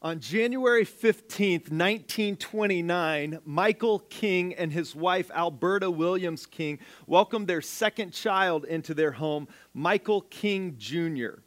On 0.00 0.20
January 0.20 0.84
15th, 0.84 1.72
1929, 1.72 3.40
Michael 3.44 3.98
King 3.98 4.54
and 4.54 4.72
his 4.72 4.94
wife, 4.94 5.28
Alberta 5.34 5.90
Williams 5.90 6.46
King, 6.46 6.78
welcomed 7.08 7.48
their 7.48 7.60
second 7.60 8.12
child 8.12 8.64
into 8.64 8.94
their 8.94 9.10
home, 9.10 9.48
Michael 9.74 10.20
King 10.20 10.76
Jr. 10.78 11.40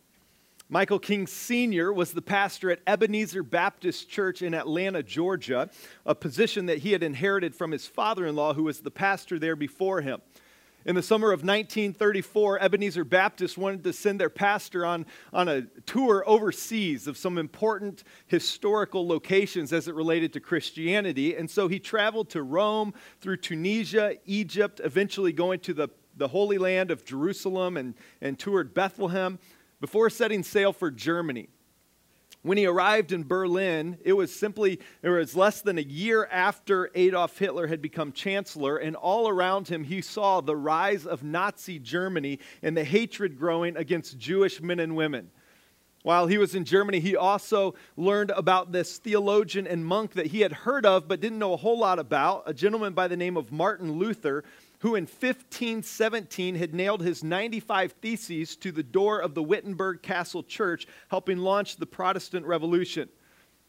Michael 0.67 0.99
King 0.99 1.27
Sr. 1.27 1.93
was 1.93 2.11
the 2.11 2.21
pastor 2.21 2.69
at 2.71 2.81
Ebenezer 2.85 3.41
Baptist 3.41 4.09
Church 4.09 4.41
in 4.41 4.53
Atlanta, 4.53 5.01
Georgia, 5.01 5.69
a 6.05 6.13
position 6.13 6.65
that 6.65 6.79
he 6.79 6.91
had 6.91 7.03
inherited 7.03 7.55
from 7.55 7.71
his 7.71 7.87
father 7.87 8.25
in 8.25 8.35
law, 8.35 8.53
who 8.53 8.63
was 8.63 8.81
the 8.81 8.91
pastor 8.91 9.39
there 9.39 9.55
before 9.55 10.01
him. 10.01 10.21
In 10.83 10.95
the 10.95 11.03
summer 11.03 11.27
of 11.27 11.41
1934, 11.41 12.59
Ebenezer 12.59 13.03
Baptist 13.03 13.55
wanted 13.55 13.83
to 13.83 13.93
send 13.93 14.19
their 14.19 14.31
pastor 14.31 14.83
on, 14.83 15.05
on 15.31 15.47
a 15.47 15.61
tour 15.85 16.23
overseas 16.25 17.05
of 17.05 17.17
some 17.17 17.37
important 17.37 18.03
historical 18.25 19.07
locations 19.07 19.73
as 19.73 19.87
it 19.87 19.93
related 19.93 20.33
to 20.33 20.39
Christianity. 20.39 21.35
And 21.35 21.49
so 21.49 21.67
he 21.67 21.79
traveled 21.79 22.29
to 22.31 22.41
Rome, 22.41 22.95
through 23.19 23.37
Tunisia, 23.37 24.15
Egypt, 24.25 24.81
eventually 24.83 25.31
going 25.31 25.59
to 25.61 25.73
the, 25.73 25.89
the 26.17 26.29
Holy 26.29 26.57
Land 26.57 26.89
of 26.89 27.05
Jerusalem 27.05 27.77
and, 27.77 27.93
and 28.19 28.39
toured 28.39 28.73
Bethlehem 28.73 29.37
before 29.79 30.09
setting 30.09 30.41
sail 30.41 30.73
for 30.73 30.89
Germany. 30.89 31.49
When 32.43 32.57
he 32.57 32.65
arrived 32.65 33.11
in 33.11 33.23
Berlin, 33.23 33.99
it 34.03 34.13
was 34.13 34.33
simply, 34.33 34.79
it 35.03 35.09
was 35.09 35.35
less 35.35 35.61
than 35.61 35.77
a 35.77 35.81
year 35.81 36.27
after 36.31 36.89
Adolf 36.95 37.37
Hitler 37.37 37.67
had 37.67 37.83
become 37.83 38.11
chancellor, 38.11 38.77
and 38.77 38.95
all 38.95 39.27
around 39.29 39.67
him 39.67 39.83
he 39.83 40.01
saw 40.01 40.41
the 40.41 40.55
rise 40.55 41.05
of 41.05 41.23
Nazi 41.23 41.77
Germany 41.77 42.39
and 42.63 42.75
the 42.75 42.83
hatred 42.83 43.37
growing 43.37 43.77
against 43.77 44.17
Jewish 44.17 44.59
men 44.59 44.79
and 44.79 44.95
women. 44.95 45.29
While 46.03 46.25
he 46.25 46.39
was 46.39 46.55
in 46.55 46.65
Germany, 46.65 46.99
he 46.99 47.15
also 47.15 47.75
learned 47.95 48.31
about 48.31 48.71
this 48.71 48.97
theologian 48.97 49.67
and 49.67 49.85
monk 49.85 50.13
that 50.13 50.27
he 50.27 50.41
had 50.41 50.51
heard 50.51 50.83
of 50.83 51.07
but 51.07 51.19
didn't 51.19 51.37
know 51.37 51.53
a 51.53 51.57
whole 51.57 51.77
lot 51.77 51.99
about, 51.99 52.41
a 52.47 52.55
gentleman 52.55 52.93
by 52.93 53.07
the 53.07 53.17
name 53.17 53.37
of 53.37 53.51
Martin 53.51 53.99
Luther, 53.99 54.43
who 54.81 54.95
in 54.95 55.03
1517 55.03 56.55
had 56.55 56.73
nailed 56.73 57.01
his 57.01 57.23
95 57.23 57.93
Theses 57.93 58.55
to 58.57 58.71
the 58.71 58.83
door 58.83 59.19
of 59.19 59.35
the 59.35 59.43
Wittenberg 59.43 60.01
Castle 60.01 60.43
Church, 60.43 60.87
helping 61.09 61.37
launch 61.37 61.77
the 61.77 61.85
Protestant 61.85 62.45
Revolution. 62.45 63.07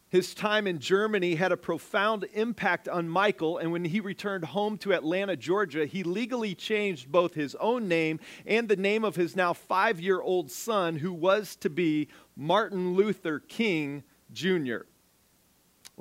His 0.08 0.34
time 0.34 0.66
in 0.66 0.78
Germany 0.78 1.34
had 1.34 1.52
a 1.52 1.56
profound 1.56 2.26
impact 2.32 2.88
on 2.88 3.08
Michael, 3.08 3.58
and 3.58 3.72
when 3.72 3.84
he 3.84 4.00
returned 4.00 4.44
home 4.44 4.76
to 4.78 4.92
Atlanta, 4.92 5.36
Georgia, 5.36 5.86
he 5.86 6.02
legally 6.02 6.54
changed 6.54 7.10
both 7.10 7.34
his 7.34 7.54
own 7.56 7.88
name 7.88 8.18
and 8.46 8.68
the 8.68 8.76
name 8.76 9.04
of 9.04 9.16
his 9.16 9.36
now 9.36 9.52
five 9.52 10.00
year 10.00 10.20
old 10.20 10.50
son, 10.50 10.96
who 10.96 11.12
was 11.12 11.56
to 11.56 11.70
be 11.70 12.08
Martin 12.36 12.94
Luther 12.94 13.38
King 13.38 14.02
Jr. 14.32 14.80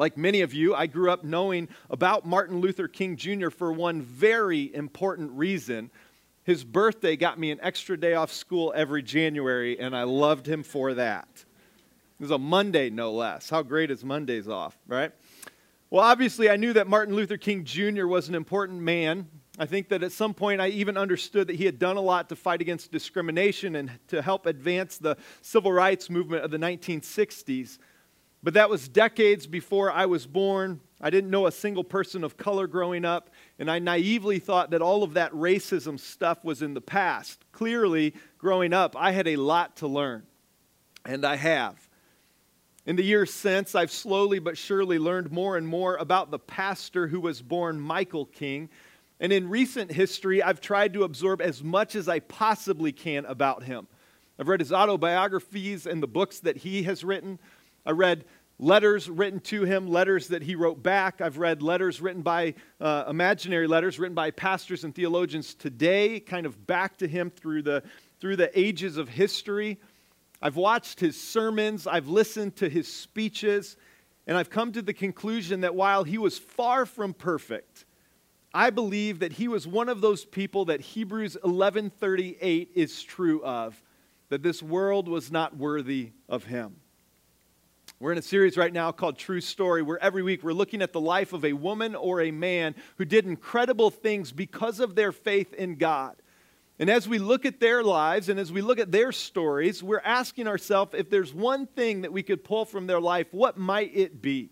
Like 0.02 0.18
many 0.18 0.42
of 0.42 0.52
you, 0.52 0.74
I 0.74 0.88
grew 0.88 1.12
up 1.12 1.24
knowing 1.24 1.68
about 1.92 2.26
Martin 2.26 2.60
Luther 2.60 2.88
King 2.88 3.18
Jr. 3.18 3.52
for 3.52 3.72
one 3.72 4.02
very 4.02 4.74
important 4.74 5.30
reason. 5.34 5.92
His 6.44 6.64
birthday 6.64 7.16
got 7.16 7.38
me 7.38 7.52
an 7.52 7.60
extra 7.62 7.96
day 7.96 8.16
off 8.16 8.32
school 8.32 8.74
every 8.76 9.04
January, 9.04 9.80
and 9.80 9.96
I 9.96 10.02
loved 10.02 10.48
him 10.48 10.64
for 10.64 10.96
that. 10.96 11.28
It 11.36 12.24
was 12.24 12.32
a 12.32 12.40
Monday, 12.40 12.90
no 12.90 13.12
less. 13.12 13.48
How 13.48 13.62
great 13.62 13.92
is 13.92 14.04
Mondays 14.04 14.48
off, 14.48 14.76
right? 14.88 15.12
Well, 15.92 16.04
obviously, 16.04 16.50
I 16.50 16.56
knew 16.56 16.74
that 16.74 16.88
Martin 16.88 17.14
Luther 17.14 17.38
King 17.38 17.64
Jr. 17.64 18.08
was 18.08 18.28
an 18.28 18.34
important 18.34 18.82
man. 18.82 19.28
I 19.60 19.68
think 19.68 19.90
that 19.90 20.02
at 20.02 20.14
some 20.14 20.34
point 20.34 20.62
I 20.62 20.70
even 20.70 20.98
understood 20.98 21.46
that 21.46 21.58
he 21.58 21.66
had 21.66 21.78
done 21.78 21.98
a 21.98 22.02
lot 22.02 22.28
to 22.30 22.36
fight 22.36 22.60
against 22.60 22.92
discrimination 22.92 23.76
and 23.76 23.92
to 24.08 24.24
help 24.24 24.48
advance 24.48 24.98
the 24.98 25.16
civil 25.44 25.72
rights 25.72 26.10
movement 26.10 26.44
of 26.44 26.50
the 26.50 26.58
1960s. 26.58 27.78
But 28.44 28.56
that 28.56 28.70
was 28.70 28.88
decades 28.88 29.46
before 29.46 29.92
I 29.92 30.08
was 30.08 30.26
born. 30.26 30.80
I 31.00 31.10
didn't 31.10 31.30
know 31.30 31.46
a 31.46 31.52
single 31.52 31.84
person 31.84 32.24
of 32.24 32.38
color 32.38 32.68
growing 32.68 33.06
up, 33.06 33.30
and 33.60 33.70
I 33.70 33.80
naively 33.80 34.40
thought 34.40 34.72
that 34.72 34.82
all 34.82 35.04
of 35.04 35.14
that 35.14 35.32
racism 35.32 36.00
stuff 36.00 36.44
was 36.44 36.62
in 36.62 36.74
the 36.74 36.82
past. 36.82 37.44
Clearly, 37.52 38.14
growing 38.38 38.74
up, 38.74 38.96
I 38.98 39.12
had 39.12 39.28
a 39.28 39.36
lot 39.36 39.78
to 39.78 39.88
learn, 39.88 40.24
and 41.06 41.26
I 41.26 41.36
have. 41.36 41.88
In 42.86 42.96
the 42.96 43.04
years 43.04 43.32
since, 43.32 43.76
I've 43.76 43.92
slowly 43.92 44.40
but 44.40 44.58
surely 44.58 44.98
learned 44.98 45.32
more 45.32 45.56
and 45.56 45.68
more 45.68 45.98
about 45.98 46.32
the 46.32 46.40
pastor 46.40 47.08
who 47.08 47.20
was 47.20 47.44
born 47.44 47.80
Michael 47.80 48.26
King. 48.26 48.70
And 49.20 49.32
in 49.32 49.50
recent 49.50 49.92
history, 49.92 50.42
I've 50.42 50.62
tried 50.62 50.94
to 50.94 51.04
absorb 51.04 51.42
as 51.42 51.64
much 51.64 51.96
as 51.96 52.10
I 52.10 52.20
possibly 52.20 52.92
can 52.92 53.26
about 53.26 53.64
him. 53.64 53.88
I've 54.40 54.48
read 54.48 54.62
his 54.62 54.74
autobiographies 54.74 55.86
and 55.86 56.02
the 56.02 56.08
books 56.08 56.40
that 56.40 56.58
he 56.58 56.82
has 56.84 57.04
written. 57.04 57.38
I 57.86 57.92
read 57.92 58.26
letters 58.60 59.10
written 59.10 59.40
to 59.40 59.64
him, 59.64 59.88
letters 59.88 60.28
that 60.28 60.44
he 60.44 60.56
wrote 60.56 60.84
back. 60.84 61.20
I've 61.20 61.40
read 61.40 61.62
letters 61.62 62.00
written 62.00 62.22
by, 62.22 62.54
uh, 62.80 63.06
imaginary 63.10 63.68
letters 63.68 63.98
written 64.00 64.16
by 64.16 64.32
pastors 64.32 64.84
and 64.84 64.94
theologians 64.94 65.56
today, 65.56 66.20
kind 66.20 66.46
of 66.46 66.68
back 66.68 66.98
to 66.98 67.08
him 67.08 67.32
through 67.32 67.64
the, 67.64 67.84
through 68.20 68.36
the 68.36 68.58
ages 68.58 68.98
of 68.98 69.10
history. 69.10 69.80
I've 70.42 70.56
watched 70.56 71.00
his 71.00 71.20
sermons, 71.20 71.88
I've 71.88 72.08
listened 72.08 72.56
to 72.58 72.70
his 72.70 72.92
speeches, 72.92 73.78
and 74.28 74.38
I've 74.38 74.50
come 74.50 74.72
to 74.74 74.82
the 74.82 74.94
conclusion 74.94 75.62
that 75.62 75.76
while 75.76 76.04
he 76.04 76.18
was 76.18 76.38
far 76.38 76.86
from 76.86 77.14
perfect, 77.14 77.86
I 78.54 78.70
believe 78.70 79.20
that 79.20 79.34
he 79.34 79.48
was 79.48 79.68
one 79.68 79.90
of 79.90 80.02
those 80.02 80.26
people 80.26 80.66
that 80.66 80.82
Hebrews 80.82 81.38
11:38 81.44 82.70
is 82.76 83.02
true 83.02 83.44
of, 83.44 83.82
that 84.30 84.44
this 84.44 84.62
world 84.62 85.08
was 85.08 85.32
not 85.32 85.58
worthy 85.58 86.12
of 86.28 86.46
him. 86.46 86.76
We're 88.02 88.14
in 88.14 88.18
a 88.18 88.24
series 88.24 88.58
right 88.58 88.74
now 88.74 88.92
called 88.92 89.20
True 89.20 89.42
Story, 89.42 89.84
where 89.84 90.04
every 90.04 90.24
week 90.24 90.42
we're 90.42 90.54
looking 90.54 90.82
at 90.82 90.92
the 90.92 91.00
life 91.00 91.34
of 91.34 91.46
a 91.46 91.54
woman 91.54 91.94
or 91.94 92.20
a 92.20 92.32
man 92.32 92.74
who 92.98 93.06
did 93.06 93.28
incredible 93.28 93.92
things 93.92 94.32
because 94.32 94.80
of 94.80 94.96
their 94.96 95.12
faith 95.12 95.54
in 95.54 95.76
God. 95.76 96.16
And 96.80 96.90
as 96.90 97.08
we 97.08 97.20
look 97.20 97.46
at 97.46 97.60
their 97.60 97.84
lives 97.84 98.28
and 98.28 98.40
as 98.40 98.52
we 98.52 98.62
look 98.62 98.80
at 98.80 98.92
their 98.92 99.12
stories, 99.12 99.84
we're 99.84 100.02
asking 100.04 100.48
ourselves 100.48 100.96
if 100.96 101.12
there's 101.12 101.32
one 101.32 101.68
thing 101.68 102.02
that 102.02 102.12
we 102.12 102.24
could 102.24 102.44
pull 102.44 102.66
from 102.66 102.88
their 102.88 103.00
life, 103.00 103.28
what 103.30 103.56
might 103.56 103.96
it 103.96 104.20
be? 104.20 104.50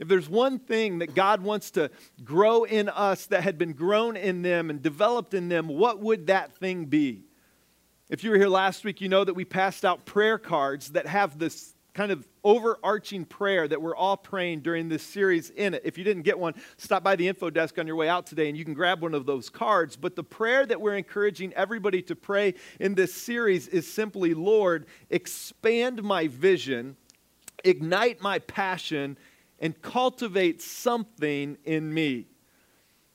If 0.00 0.08
there's 0.08 0.28
one 0.28 0.58
thing 0.58 0.98
that 0.98 1.14
God 1.14 1.42
wants 1.42 1.70
to 1.72 1.92
grow 2.24 2.64
in 2.64 2.88
us 2.88 3.26
that 3.26 3.44
had 3.44 3.56
been 3.56 3.74
grown 3.74 4.16
in 4.16 4.42
them 4.42 4.68
and 4.68 4.82
developed 4.82 5.32
in 5.32 5.48
them, 5.48 5.68
what 5.68 6.00
would 6.00 6.26
that 6.26 6.56
thing 6.56 6.86
be? 6.86 7.22
If 8.10 8.24
you 8.24 8.32
were 8.32 8.36
here 8.36 8.48
last 8.48 8.82
week, 8.82 9.00
you 9.00 9.08
know 9.08 9.22
that 9.22 9.34
we 9.34 9.44
passed 9.44 9.84
out 9.84 10.04
prayer 10.04 10.38
cards 10.38 10.90
that 10.90 11.06
have 11.06 11.38
this 11.38 11.73
kind 11.94 12.10
of 12.10 12.26
overarching 12.42 13.24
prayer 13.24 13.66
that 13.68 13.80
we're 13.80 13.94
all 13.94 14.16
praying 14.16 14.60
during 14.60 14.88
this 14.88 15.02
series 15.02 15.50
in 15.50 15.74
it. 15.74 15.82
If 15.84 15.96
you 15.96 16.02
didn't 16.02 16.24
get 16.24 16.38
one, 16.38 16.54
stop 16.76 17.04
by 17.04 17.14
the 17.14 17.26
info 17.26 17.50
desk 17.50 17.78
on 17.78 17.86
your 17.86 17.96
way 17.96 18.08
out 18.08 18.26
today 18.26 18.48
and 18.48 18.58
you 18.58 18.64
can 18.64 18.74
grab 18.74 19.00
one 19.00 19.14
of 19.14 19.26
those 19.26 19.48
cards. 19.48 19.96
But 19.96 20.16
the 20.16 20.24
prayer 20.24 20.66
that 20.66 20.80
we're 20.80 20.96
encouraging 20.96 21.52
everybody 21.54 22.02
to 22.02 22.16
pray 22.16 22.54
in 22.80 22.94
this 22.94 23.14
series 23.14 23.68
is 23.68 23.90
simply 23.90 24.34
Lord, 24.34 24.86
expand 25.08 26.02
my 26.02 26.26
vision, 26.26 26.96
ignite 27.62 28.20
my 28.20 28.40
passion, 28.40 29.16
and 29.60 29.80
cultivate 29.80 30.60
something 30.60 31.56
in 31.64 31.94
me. 31.94 32.26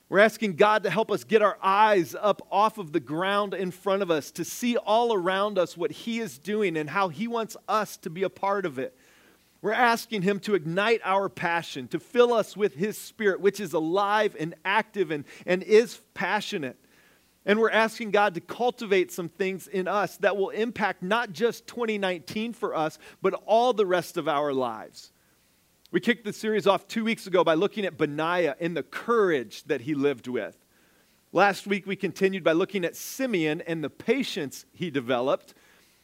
We're 0.09 0.19
asking 0.19 0.55
God 0.55 0.83
to 0.83 0.89
help 0.89 1.11
us 1.11 1.23
get 1.23 1.43
our 1.43 1.57
eyes 1.61 2.15
up 2.19 2.41
off 2.51 2.79
of 2.79 2.91
the 2.91 2.99
ground 2.99 3.53
in 3.53 3.69
front 3.69 4.01
of 4.01 4.09
us, 4.09 4.31
to 4.31 4.43
see 4.43 4.75
all 4.75 5.13
around 5.13 5.59
us 5.59 5.77
what 5.77 5.91
He 5.91 6.19
is 6.19 6.39
doing 6.39 6.75
and 6.77 6.89
how 6.89 7.09
He 7.09 7.27
wants 7.27 7.55
us 7.67 7.95
to 7.97 8.09
be 8.09 8.23
a 8.23 8.29
part 8.29 8.65
of 8.65 8.79
it. 8.79 8.97
We're 9.61 9.71
asking 9.71 10.23
Him 10.23 10.39
to 10.41 10.55
ignite 10.55 11.01
our 11.05 11.29
passion, 11.29 11.87
to 11.89 11.99
fill 11.99 12.33
us 12.33 12.57
with 12.57 12.73
His 12.73 12.97
Spirit, 12.97 13.39
which 13.39 13.59
is 13.59 13.73
alive 13.73 14.35
and 14.39 14.55
active 14.65 15.11
and, 15.11 15.25
and 15.45 15.61
is 15.61 15.99
passionate. 16.15 16.77
And 17.45 17.59
we're 17.59 17.69
asking 17.69 18.09
God 18.09 18.33
to 18.33 18.41
cultivate 18.41 19.11
some 19.11 19.29
things 19.29 19.67
in 19.67 19.87
us 19.87 20.17
that 20.17 20.35
will 20.35 20.49
impact 20.49 21.03
not 21.03 21.33
just 21.33 21.67
2019 21.67 22.53
for 22.53 22.75
us, 22.75 22.97
but 23.21 23.35
all 23.45 23.73
the 23.73 23.85
rest 23.85 24.17
of 24.17 24.27
our 24.27 24.53
lives. 24.53 25.11
We 25.91 25.99
kicked 25.99 26.23
the 26.23 26.33
series 26.33 26.67
off 26.67 26.87
two 26.87 27.03
weeks 27.03 27.25
ago 27.25 27.43
by 27.43 27.55
looking 27.55 27.83
at 27.83 27.97
Benaiah 27.97 28.55
and 28.59 28.77
the 28.77 28.83
courage 28.83 29.63
that 29.63 29.81
he 29.81 29.95
lived 29.95 30.27
with. 30.27 30.55
Last 31.31 31.65
week, 31.65 31.87
we 31.87 31.95
continued 31.95 32.43
by 32.43 32.51
looking 32.51 32.85
at 32.85 32.95
Simeon 32.95 33.61
and 33.61 33.83
the 33.83 33.89
patience 33.89 34.67
he 34.71 34.91
developed. 34.91 35.55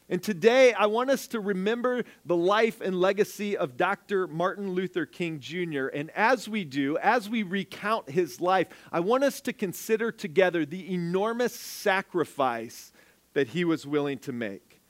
And 0.09 0.23
today, 0.23 0.73
I 0.73 0.87
want 0.87 1.11
us 1.11 1.27
to 1.27 1.39
remember 1.39 2.03
the 2.25 2.35
life 2.35 2.81
and 2.81 2.99
legacy 2.99 3.55
of 3.55 3.77
Dr. 3.77 4.27
Martin 4.27 4.71
Luther 4.71 5.05
King 5.05 5.39
Jr. 5.39 5.85
And 5.87 6.09
as 6.15 6.49
we 6.49 6.63
do, 6.63 6.97
as 6.97 7.29
we 7.29 7.43
recount 7.43 8.09
his 8.09 8.41
life, 8.41 8.69
I 8.91 9.01
want 9.01 9.23
us 9.23 9.39
to 9.41 9.53
consider 9.53 10.11
together 10.11 10.65
the 10.65 10.91
enormous 10.91 11.53
sacrifice 11.53 12.91
that 13.33 13.49
he 13.49 13.63
was 13.63 13.85
willing 13.85 14.17
to 14.19 14.31
make. 14.31 14.81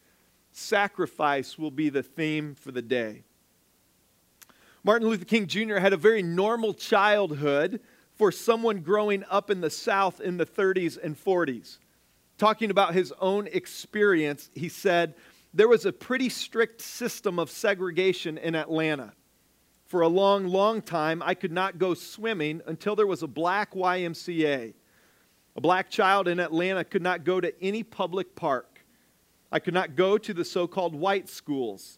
Sacrifice 0.53 1.59
will 1.59 1.71
be 1.71 1.89
the 1.89 2.03
theme 2.03 2.55
for 2.55 2.71
the 2.71 2.81
day. 2.81 3.25
Martin 4.85 5.09
Luther 5.09 5.25
King 5.25 5.47
Jr. 5.47 5.77
had 5.77 5.93
a 5.93 5.97
very 5.97 6.21
normal 6.21 6.71
childhood 6.71 7.79
for 8.13 8.31
someone 8.31 8.81
growing 8.81 9.23
up 9.31 9.49
in 9.49 9.59
the 9.59 9.71
South 9.71 10.21
in 10.21 10.37
the 10.37 10.45
30s 10.45 10.99
and 11.01 11.17
40s. 11.17 11.79
Talking 12.37 12.69
about 12.69 12.93
his 12.93 13.11
own 13.19 13.47
experience, 13.47 14.51
he 14.53 14.69
said, 14.69 15.15
There 15.55 15.67
was 15.67 15.87
a 15.87 15.91
pretty 15.91 16.29
strict 16.29 16.81
system 16.81 17.39
of 17.39 17.49
segregation 17.49 18.37
in 18.37 18.53
Atlanta. 18.53 19.13
For 19.87 20.01
a 20.01 20.07
long, 20.07 20.45
long 20.45 20.83
time, 20.83 21.23
I 21.23 21.33
could 21.33 21.51
not 21.51 21.79
go 21.79 21.95
swimming 21.95 22.61
until 22.67 22.95
there 22.95 23.07
was 23.07 23.23
a 23.23 23.27
black 23.27 23.73
YMCA. 23.73 24.75
A 25.55 25.61
black 25.61 25.89
child 25.89 26.27
in 26.27 26.39
Atlanta 26.39 26.83
could 26.83 27.01
not 27.01 27.23
go 27.23 27.41
to 27.41 27.51
any 27.59 27.81
public 27.81 28.35
park. 28.35 28.85
I 29.51 29.57
could 29.57 29.73
not 29.73 29.95
go 29.95 30.19
to 30.19 30.31
the 30.31 30.45
so 30.45 30.67
called 30.67 30.93
white 30.93 31.27
schools. 31.27 31.97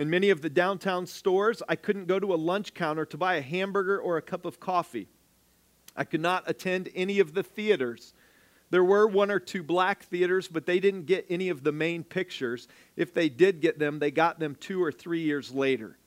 In 0.00 0.08
many 0.08 0.30
of 0.30 0.40
the 0.40 0.48
downtown 0.48 1.06
stores, 1.06 1.62
I 1.68 1.76
couldn't 1.76 2.06
go 2.06 2.18
to 2.18 2.32
a 2.32 2.34
lunch 2.34 2.72
counter 2.72 3.04
to 3.04 3.18
buy 3.18 3.34
a 3.34 3.42
hamburger 3.42 4.00
or 4.00 4.16
a 4.16 4.22
cup 4.22 4.46
of 4.46 4.58
coffee. 4.58 5.08
I 5.94 6.04
could 6.04 6.22
not 6.22 6.44
attend 6.46 6.88
any 6.94 7.20
of 7.20 7.34
the 7.34 7.42
theaters. 7.42 8.14
There 8.70 8.82
were 8.82 9.06
one 9.06 9.30
or 9.30 9.38
two 9.38 9.62
black 9.62 10.04
theaters, 10.04 10.48
but 10.48 10.64
they 10.64 10.80
didn't 10.80 11.04
get 11.04 11.26
any 11.28 11.50
of 11.50 11.64
the 11.64 11.72
main 11.72 12.02
pictures. 12.02 12.66
If 12.96 13.12
they 13.12 13.28
did 13.28 13.60
get 13.60 13.78
them, 13.78 13.98
they 13.98 14.10
got 14.10 14.38
them 14.38 14.56
two 14.58 14.82
or 14.82 14.90
three 14.90 15.20
years 15.20 15.52
later. 15.52 15.98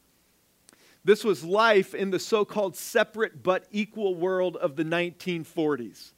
This 1.06 1.24
was 1.24 1.44
life 1.44 1.94
in 1.94 2.10
the 2.10 2.18
so 2.18 2.46
called 2.46 2.76
separate 2.76 3.44
but 3.44 3.68
equal 3.70 4.16
world 4.16 4.58
of 4.58 4.76
the 4.76 4.86
1940s. 4.86 6.14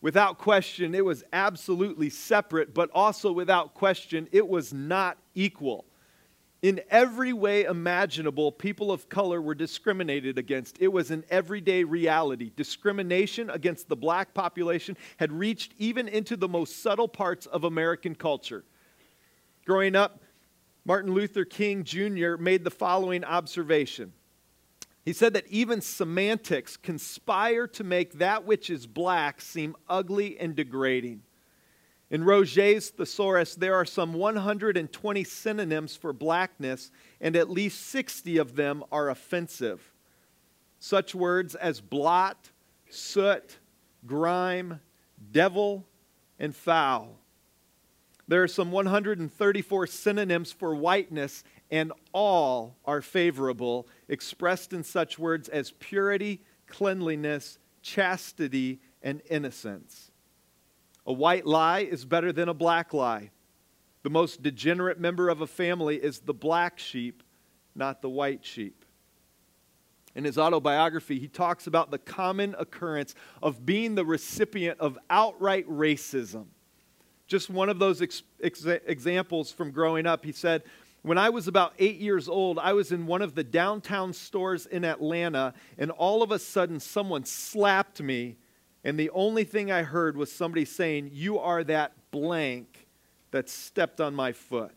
Without 0.00 0.38
question, 0.38 0.92
it 0.92 1.04
was 1.04 1.22
absolutely 1.32 2.10
separate, 2.10 2.74
but 2.74 2.90
also 2.92 3.30
without 3.30 3.74
question, 3.74 4.26
it 4.32 4.48
was 4.48 4.74
not 4.74 5.18
equal. 5.36 5.84
In 6.62 6.80
every 6.90 7.32
way 7.32 7.64
imaginable, 7.64 8.50
people 8.50 8.90
of 8.90 9.08
color 9.08 9.42
were 9.42 9.54
discriminated 9.54 10.38
against. 10.38 10.78
It 10.80 10.88
was 10.88 11.10
an 11.10 11.24
everyday 11.28 11.84
reality. 11.84 12.50
Discrimination 12.56 13.50
against 13.50 13.88
the 13.88 13.96
black 13.96 14.32
population 14.32 14.96
had 15.18 15.32
reached 15.32 15.74
even 15.78 16.08
into 16.08 16.36
the 16.36 16.48
most 16.48 16.82
subtle 16.82 17.08
parts 17.08 17.46
of 17.46 17.64
American 17.64 18.14
culture. 18.14 18.64
Growing 19.66 19.94
up, 19.94 20.22
Martin 20.84 21.12
Luther 21.12 21.44
King 21.44 21.84
Jr. 21.84 22.36
made 22.36 22.64
the 22.64 22.70
following 22.70 23.24
observation. 23.24 24.12
He 25.04 25.12
said 25.12 25.34
that 25.34 25.46
even 25.48 25.80
semantics 25.80 26.76
conspire 26.76 27.66
to 27.68 27.84
make 27.84 28.14
that 28.14 28.44
which 28.44 28.70
is 28.70 28.86
black 28.86 29.40
seem 29.40 29.76
ugly 29.88 30.38
and 30.38 30.56
degrading. 30.56 31.22
In 32.10 32.22
Roget's 32.22 32.90
thesaurus, 32.90 33.56
there 33.56 33.74
are 33.74 33.84
some 33.84 34.12
120 34.12 35.24
synonyms 35.24 35.96
for 35.96 36.12
blackness, 36.12 36.92
and 37.20 37.34
at 37.34 37.50
least 37.50 37.86
60 37.86 38.38
of 38.38 38.54
them 38.54 38.84
are 38.92 39.10
offensive. 39.10 39.92
Such 40.78 41.14
words 41.14 41.56
as 41.56 41.80
blot, 41.80 42.50
soot, 42.88 43.58
grime, 44.06 44.80
devil, 45.32 45.84
and 46.38 46.54
foul. 46.54 47.18
There 48.28 48.42
are 48.42 48.48
some 48.48 48.70
134 48.70 49.86
synonyms 49.88 50.52
for 50.52 50.76
whiteness, 50.76 51.42
and 51.70 51.92
all 52.12 52.76
are 52.84 53.02
favorable, 53.02 53.88
expressed 54.08 54.72
in 54.72 54.84
such 54.84 55.18
words 55.18 55.48
as 55.48 55.72
purity, 55.72 56.42
cleanliness, 56.68 57.58
chastity, 57.82 58.80
and 59.02 59.22
innocence. 59.28 60.12
A 61.06 61.12
white 61.12 61.46
lie 61.46 61.80
is 61.80 62.04
better 62.04 62.32
than 62.32 62.48
a 62.48 62.54
black 62.54 62.92
lie. 62.92 63.30
The 64.02 64.10
most 64.10 64.42
degenerate 64.42 65.00
member 65.00 65.28
of 65.28 65.40
a 65.40 65.46
family 65.46 65.96
is 65.96 66.20
the 66.20 66.34
black 66.34 66.78
sheep, 66.78 67.22
not 67.74 68.02
the 68.02 68.08
white 68.08 68.44
sheep. 68.44 68.84
In 70.14 70.24
his 70.24 70.38
autobiography, 70.38 71.18
he 71.18 71.28
talks 71.28 71.66
about 71.66 71.90
the 71.90 71.98
common 71.98 72.54
occurrence 72.58 73.14
of 73.42 73.66
being 73.66 73.94
the 73.94 74.04
recipient 74.04 74.80
of 74.80 74.98
outright 75.10 75.68
racism 75.68 76.46
just 77.26 77.50
one 77.50 77.68
of 77.68 77.78
those 77.78 78.02
ex- 78.02 78.22
ex- 78.42 78.64
examples 78.64 79.50
from 79.50 79.70
growing 79.70 80.06
up. 80.06 80.24
He 80.24 80.32
said, 80.32 80.62
When 81.02 81.18
I 81.18 81.28
was 81.28 81.48
about 81.48 81.74
eight 81.78 81.98
years 81.98 82.28
old, 82.28 82.58
I 82.58 82.72
was 82.72 82.92
in 82.92 83.06
one 83.06 83.22
of 83.22 83.34
the 83.34 83.44
downtown 83.44 84.12
stores 84.12 84.66
in 84.66 84.84
Atlanta, 84.84 85.54
and 85.78 85.90
all 85.90 86.22
of 86.22 86.30
a 86.30 86.38
sudden, 86.38 86.80
someone 86.80 87.24
slapped 87.24 88.00
me, 88.00 88.36
and 88.86 88.96
the 88.96 89.10
only 89.10 89.42
thing 89.42 89.72
I 89.72 89.82
heard 89.82 90.16
was 90.16 90.30
somebody 90.30 90.64
saying, 90.64 91.10
You 91.12 91.40
are 91.40 91.64
that 91.64 91.92
blank 92.12 92.86
that 93.32 93.48
stepped 93.48 94.00
on 94.00 94.14
my 94.14 94.30
foot. 94.30 94.70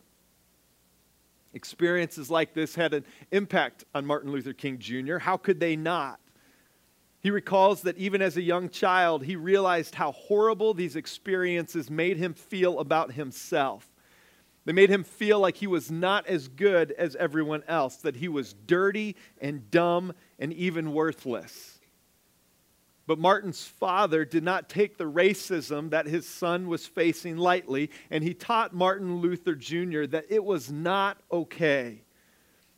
Experiences 1.54 2.28
like 2.28 2.52
this 2.52 2.74
had 2.74 2.92
an 2.92 3.04
impact 3.30 3.84
on 3.94 4.04
Martin 4.04 4.32
Luther 4.32 4.52
King 4.52 4.80
Jr. 4.80 5.18
How 5.18 5.36
could 5.36 5.60
they 5.60 5.76
not? 5.76 6.18
He 7.20 7.30
recalls 7.30 7.82
that 7.82 7.98
even 7.98 8.20
as 8.20 8.36
a 8.36 8.42
young 8.42 8.68
child, 8.68 9.22
he 9.22 9.36
realized 9.36 9.94
how 9.94 10.10
horrible 10.10 10.74
these 10.74 10.96
experiences 10.96 11.88
made 11.88 12.16
him 12.16 12.34
feel 12.34 12.80
about 12.80 13.12
himself. 13.12 13.88
They 14.64 14.72
made 14.72 14.90
him 14.90 15.04
feel 15.04 15.38
like 15.38 15.56
he 15.56 15.68
was 15.68 15.88
not 15.88 16.26
as 16.26 16.48
good 16.48 16.90
as 16.98 17.14
everyone 17.14 17.62
else, 17.68 17.94
that 17.98 18.16
he 18.16 18.26
was 18.26 18.54
dirty 18.66 19.14
and 19.40 19.70
dumb 19.70 20.14
and 20.40 20.52
even 20.52 20.92
worthless. 20.94 21.69
But 23.10 23.18
Martin's 23.18 23.64
father 23.64 24.24
did 24.24 24.44
not 24.44 24.68
take 24.68 24.96
the 24.96 25.10
racism 25.10 25.90
that 25.90 26.06
his 26.06 26.28
son 26.28 26.68
was 26.68 26.86
facing 26.86 27.38
lightly, 27.38 27.90
and 28.08 28.22
he 28.22 28.34
taught 28.34 28.72
Martin 28.72 29.16
Luther 29.16 29.56
Jr. 29.56 30.04
that 30.06 30.26
it 30.28 30.44
was 30.44 30.70
not 30.70 31.18
okay, 31.32 32.04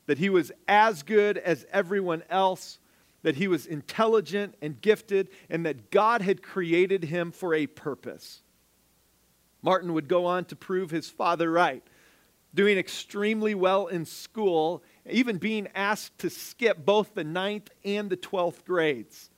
that 0.06 0.16
he 0.16 0.30
was 0.30 0.50
as 0.66 1.02
good 1.02 1.36
as 1.36 1.66
everyone 1.70 2.22
else 2.30 2.78
that 3.20 3.36
he 3.36 3.46
was 3.46 3.66
intelligent 3.66 4.54
and 4.62 4.80
gifted, 4.80 5.28
and 5.50 5.66
that 5.66 5.90
God 5.90 6.22
had 6.22 6.42
created 6.42 7.04
him 7.04 7.30
for 7.30 7.52
a 7.52 7.66
purpose. 7.66 8.40
Martin 9.60 9.92
would 9.92 10.08
go 10.08 10.24
on 10.24 10.46
to 10.46 10.56
prove 10.56 10.90
his 10.90 11.10
father 11.10 11.50
right, 11.50 11.86
doing 12.54 12.78
extremely 12.78 13.54
well 13.54 13.86
in 13.86 14.06
school, 14.06 14.82
even 15.10 15.36
being 15.36 15.68
asked 15.74 16.16
to 16.20 16.30
skip 16.30 16.86
both 16.86 17.12
the 17.12 17.22
ninth 17.22 17.68
and 17.84 18.08
the 18.08 18.16
12th 18.16 18.64
grades. 18.64 19.28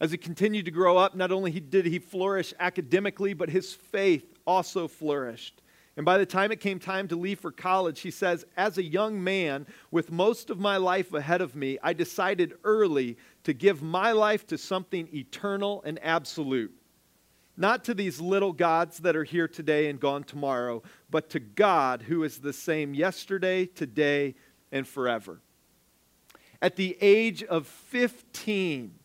As 0.00 0.10
he 0.10 0.18
continued 0.18 0.64
to 0.64 0.70
grow 0.70 0.96
up, 0.96 1.14
not 1.14 1.30
only 1.30 1.52
did 1.52 1.86
he 1.86 1.98
flourish 1.98 2.52
academically, 2.58 3.32
but 3.32 3.48
his 3.48 3.72
faith 3.72 4.38
also 4.46 4.88
flourished. 4.88 5.62
And 5.96 6.04
by 6.04 6.18
the 6.18 6.26
time 6.26 6.50
it 6.50 6.58
came 6.58 6.80
time 6.80 7.06
to 7.08 7.16
leave 7.16 7.38
for 7.38 7.52
college, 7.52 8.00
he 8.00 8.10
says, 8.10 8.44
As 8.56 8.78
a 8.78 8.82
young 8.82 9.22
man 9.22 9.66
with 9.92 10.10
most 10.10 10.50
of 10.50 10.58
my 10.58 10.76
life 10.76 11.14
ahead 11.14 11.40
of 11.40 11.54
me, 11.54 11.78
I 11.82 11.92
decided 11.92 12.54
early 12.64 13.16
to 13.44 13.52
give 13.52 13.80
my 13.80 14.10
life 14.10 14.46
to 14.48 14.58
something 14.58 15.08
eternal 15.14 15.82
and 15.86 16.00
absolute. 16.02 16.74
Not 17.56 17.84
to 17.84 17.94
these 17.94 18.20
little 18.20 18.52
gods 18.52 18.98
that 18.98 19.14
are 19.14 19.22
here 19.22 19.46
today 19.46 19.88
and 19.88 20.00
gone 20.00 20.24
tomorrow, 20.24 20.82
but 21.08 21.30
to 21.30 21.38
God 21.38 22.02
who 22.02 22.24
is 22.24 22.38
the 22.38 22.52
same 22.52 22.94
yesterday, 22.94 23.66
today, 23.66 24.34
and 24.72 24.88
forever. 24.88 25.40
At 26.60 26.74
the 26.74 26.98
age 27.00 27.44
of 27.44 27.68
15, 27.68 28.98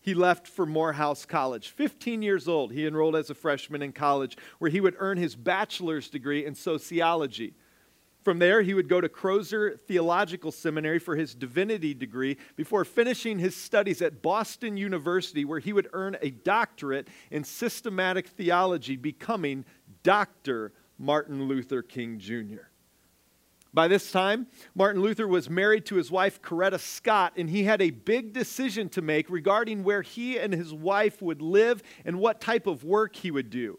he 0.00 0.14
left 0.14 0.46
for 0.46 0.66
Morehouse 0.66 1.24
College. 1.26 1.68
15 1.70 2.22
years 2.22 2.48
old, 2.48 2.72
he 2.72 2.86
enrolled 2.86 3.16
as 3.16 3.30
a 3.30 3.34
freshman 3.34 3.82
in 3.82 3.92
college, 3.92 4.36
where 4.58 4.70
he 4.70 4.80
would 4.80 4.96
earn 4.98 5.18
his 5.18 5.34
bachelor's 5.36 6.08
degree 6.08 6.44
in 6.44 6.54
sociology. 6.54 7.54
From 8.22 8.40
there, 8.40 8.62
he 8.62 8.74
would 8.74 8.88
go 8.88 9.00
to 9.00 9.08
Crozer 9.08 9.78
Theological 9.86 10.52
Seminary 10.52 10.98
for 10.98 11.16
his 11.16 11.34
divinity 11.34 11.94
degree 11.94 12.36
before 12.56 12.84
finishing 12.84 13.38
his 13.38 13.56
studies 13.56 14.02
at 14.02 14.22
Boston 14.22 14.76
University, 14.76 15.44
where 15.44 15.60
he 15.60 15.72
would 15.72 15.88
earn 15.92 16.16
a 16.20 16.30
doctorate 16.30 17.08
in 17.30 17.44
systematic 17.44 18.28
theology, 18.28 18.96
becoming 18.96 19.64
Dr. 20.02 20.72
Martin 20.98 21.44
Luther 21.44 21.80
King 21.80 22.18
Jr. 22.18 22.67
By 23.74 23.86
this 23.86 24.10
time, 24.10 24.46
Martin 24.74 25.02
Luther 25.02 25.28
was 25.28 25.50
married 25.50 25.84
to 25.86 25.96
his 25.96 26.10
wife, 26.10 26.40
Coretta 26.40 26.80
Scott, 26.80 27.34
and 27.36 27.50
he 27.50 27.64
had 27.64 27.82
a 27.82 27.90
big 27.90 28.32
decision 28.32 28.88
to 28.90 29.02
make 29.02 29.28
regarding 29.28 29.84
where 29.84 30.02
he 30.02 30.38
and 30.38 30.52
his 30.52 30.72
wife 30.72 31.20
would 31.20 31.42
live 31.42 31.82
and 32.04 32.18
what 32.18 32.40
type 32.40 32.66
of 32.66 32.82
work 32.82 33.14
he 33.14 33.30
would 33.30 33.50
do. 33.50 33.78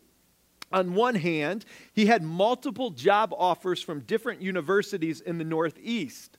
On 0.72 0.94
one 0.94 1.16
hand, 1.16 1.66
he 1.94 2.06
had 2.06 2.22
multiple 2.22 2.92
job 2.92 3.34
offers 3.36 3.82
from 3.82 4.02
different 4.02 4.42
universities 4.42 5.22
in 5.22 5.40
the 5.40 5.44
Northeast. 5.44 6.38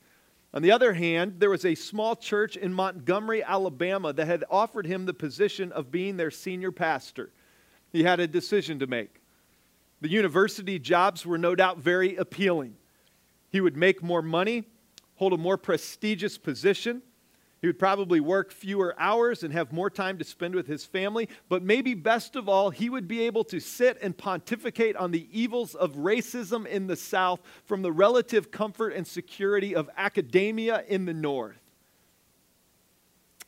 On 0.54 0.62
the 0.62 0.71
other 0.71 0.92
hand, 0.92 1.35
there 1.38 1.50
was 1.50 1.64
a 1.64 1.75
small 1.75 2.14
church 2.14 2.57
in 2.57 2.73
Montgomery, 2.73 3.42
Alabama 3.42 4.12
that 4.12 4.26
had 4.26 4.45
offered 4.49 4.87
him 4.87 5.07
the 5.07 5.14
position 5.14 5.73
of 5.73 5.90
being 5.90 6.16
their 6.16 6.30
senior 6.30 6.71
pastor. 6.71 7.33
He 7.92 8.04
had 8.04 8.21
a 8.21 8.28
decision 8.28 8.78
to 8.78 8.87
make. 8.87 9.21
The 10.00 10.09
university 10.09 10.78
jobs 10.78 11.26
were 11.26 11.38
no 11.38 11.57
doubt 11.57 11.78
very 11.78 12.14
appealing. 12.16 12.76
He 13.50 13.61
would 13.61 13.76
make 13.76 14.02
more 14.02 14.23
money, 14.23 14.64
hold 15.16 15.33
a 15.33 15.37
more 15.37 15.59
prestigious 15.59 16.38
position. 16.38 17.02
He 17.61 17.66
would 17.66 17.78
probably 17.78 18.21
work 18.21 18.52
fewer 18.52 18.95
hours 18.99 19.42
and 19.42 19.52
have 19.52 19.71
more 19.71 19.90
time 19.90 20.16
to 20.16 20.25
spend 20.25 20.54
with 20.54 20.66
his 20.66 20.87
family. 20.87 21.28
But 21.50 21.62
maybe 21.62 21.92
best 21.92 22.35
of 22.35 22.49
all, 22.49 22.71
he 22.71 22.88
would 22.88 23.07
be 23.07 23.23
able 23.23 23.45
to 23.45 23.61
sit 23.61 23.99
and 24.00 24.16
pontificate 24.16 24.97
on 24.97 25.11
the 25.11 25.28
evils 25.30 25.75
of 25.75 25.97
racism 25.97 26.66
in 26.66 26.87
the 26.87 26.97
South 26.97 27.40
from 27.66 27.83
the 27.83 27.92
relative 27.92 28.50
comfort 28.50 28.95
and 28.95 29.07
security 29.07 29.75
of 29.75 29.90
academia 29.99 30.85
in 30.88 31.04
the 31.04 31.12
North. 31.12 31.61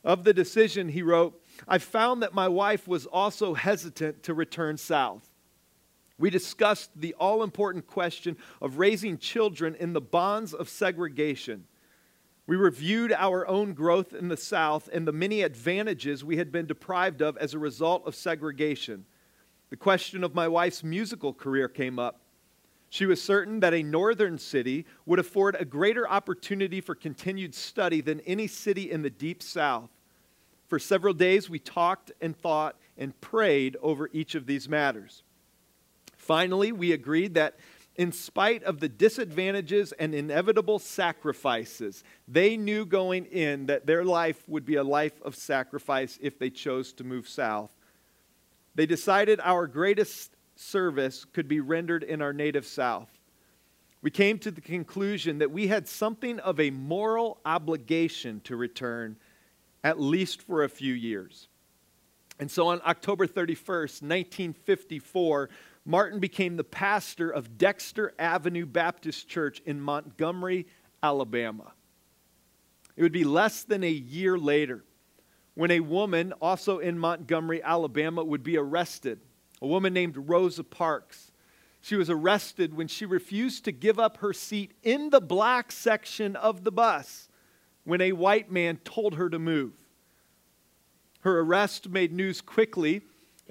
Of 0.03 0.25
the 0.25 0.33
decision, 0.33 0.89
he 0.89 1.01
wrote, 1.01 1.41
I 1.67 1.79
found 1.79 2.21
that 2.21 2.35
my 2.35 2.49
wife 2.49 2.87
was 2.87 3.07
also 3.07 3.53
hesitant 3.55 4.21
to 4.23 4.33
return 4.33 4.77
south. 4.77 5.27
We 6.23 6.29
discussed 6.29 6.91
the 6.95 7.13
all 7.15 7.43
important 7.43 7.85
question 7.85 8.37
of 8.61 8.77
raising 8.77 9.17
children 9.17 9.75
in 9.75 9.91
the 9.91 9.99
bonds 9.99 10.53
of 10.53 10.69
segregation. 10.69 11.65
We 12.47 12.55
reviewed 12.55 13.11
our 13.11 13.45
own 13.45 13.73
growth 13.73 14.13
in 14.13 14.29
the 14.29 14.37
South 14.37 14.87
and 14.93 15.05
the 15.05 15.11
many 15.11 15.41
advantages 15.41 16.23
we 16.23 16.37
had 16.37 16.49
been 16.49 16.65
deprived 16.65 17.21
of 17.21 17.35
as 17.39 17.53
a 17.53 17.59
result 17.59 18.07
of 18.07 18.15
segregation. 18.15 19.03
The 19.69 19.75
question 19.75 20.23
of 20.23 20.33
my 20.33 20.47
wife's 20.47 20.81
musical 20.81 21.33
career 21.33 21.67
came 21.67 21.99
up. 21.99 22.21
She 22.89 23.05
was 23.05 23.21
certain 23.21 23.59
that 23.59 23.73
a 23.73 23.83
northern 23.83 24.37
city 24.37 24.85
would 25.05 25.19
afford 25.19 25.57
a 25.59 25.65
greater 25.65 26.09
opportunity 26.09 26.79
for 26.79 26.95
continued 26.95 27.53
study 27.53 27.99
than 27.99 28.21
any 28.21 28.47
city 28.47 28.89
in 28.89 29.01
the 29.01 29.09
deep 29.09 29.43
South. 29.43 29.89
For 30.69 30.79
several 30.79 31.13
days, 31.13 31.49
we 31.49 31.59
talked 31.59 32.13
and 32.21 32.33
thought 32.33 32.77
and 32.97 33.19
prayed 33.19 33.75
over 33.81 34.09
each 34.13 34.35
of 34.35 34.45
these 34.45 34.69
matters. 34.69 35.23
Finally, 36.23 36.71
we 36.71 36.91
agreed 36.91 37.33
that 37.33 37.57
in 37.95 38.11
spite 38.11 38.63
of 38.63 38.79
the 38.79 38.89
disadvantages 38.89 39.91
and 39.93 40.15
inevitable 40.15 40.79
sacrifices, 40.79 42.03
they 42.27 42.57
knew 42.57 42.85
going 42.85 43.25
in 43.25 43.67
that 43.67 43.85
their 43.85 44.03
life 44.03 44.47
would 44.47 44.65
be 44.65 44.75
a 44.75 44.83
life 44.83 45.21
of 45.21 45.35
sacrifice 45.35 46.17
if 46.21 46.39
they 46.39 46.49
chose 46.49 46.93
to 46.93 47.03
move 47.03 47.27
south. 47.27 47.71
They 48.73 48.85
decided 48.85 49.39
our 49.43 49.67
greatest 49.67 50.35
service 50.55 51.25
could 51.25 51.47
be 51.47 51.59
rendered 51.59 52.03
in 52.03 52.21
our 52.21 52.33
native 52.33 52.65
South. 52.65 53.09
We 54.01 54.11
came 54.11 54.39
to 54.39 54.51
the 54.51 54.61
conclusion 54.61 55.37
that 55.39 55.51
we 55.51 55.67
had 55.67 55.87
something 55.87 56.39
of 56.39 56.59
a 56.59 56.71
moral 56.71 57.39
obligation 57.45 58.41
to 58.45 58.55
return, 58.55 59.17
at 59.83 59.99
least 59.99 60.41
for 60.41 60.63
a 60.63 60.69
few 60.69 60.93
years. 60.93 61.47
And 62.39 62.49
so 62.49 62.67
on 62.67 62.81
October 62.85 63.27
31st, 63.27 64.01
1954, 64.01 65.49
Martin 65.85 66.19
became 66.19 66.55
the 66.55 66.63
pastor 66.63 67.29
of 67.29 67.57
Dexter 67.57 68.13
Avenue 68.17 68.65
Baptist 68.65 69.27
Church 69.27 69.61
in 69.65 69.81
Montgomery, 69.81 70.65
Alabama. 71.01 71.73
It 72.95 73.03
would 73.03 73.11
be 73.11 73.25
less 73.25 73.63
than 73.63 73.83
a 73.83 73.89
year 73.89 74.37
later 74.37 74.83
when 75.55 75.71
a 75.71 75.81
woman, 75.81 76.33
also 76.41 76.79
in 76.79 76.97
Montgomery, 76.97 77.61
Alabama, 77.61 78.23
would 78.23 78.43
be 78.43 78.57
arrested. 78.57 79.19
A 79.61 79.67
woman 79.67 79.93
named 79.93 80.15
Rosa 80.17 80.63
Parks. 80.63 81.31
She 81.81 81.95
was 81.95 82.09
arrested 82.09 82.73
when 82.73 82.87
she 82.87 83.05
refused 83.05 83.65
to 83.65 83.71
give 83.71 83.99
up 83.99 84.17
her 84.17 84.33
seat 84.33 84.73
in 84.83 85.09
the 85.09 85.21
black 85.21 85.71
section 85.71 86.35
of 86.35 86.63
the 86.63 86.71
bus 86.71 87.27
when 87.83 87.99
a 87.99 88.13
white 88.13 88.49
man 88.49 88.77
told 88.77 89.15
her 89.15 89.29
to 89.29 89.37
move. 89.37 89.73
Her 91.21 91.39
arrest 91.41 91.89
made 91.89 92.13
news 92.13 92.41
quickly 92.41 93.01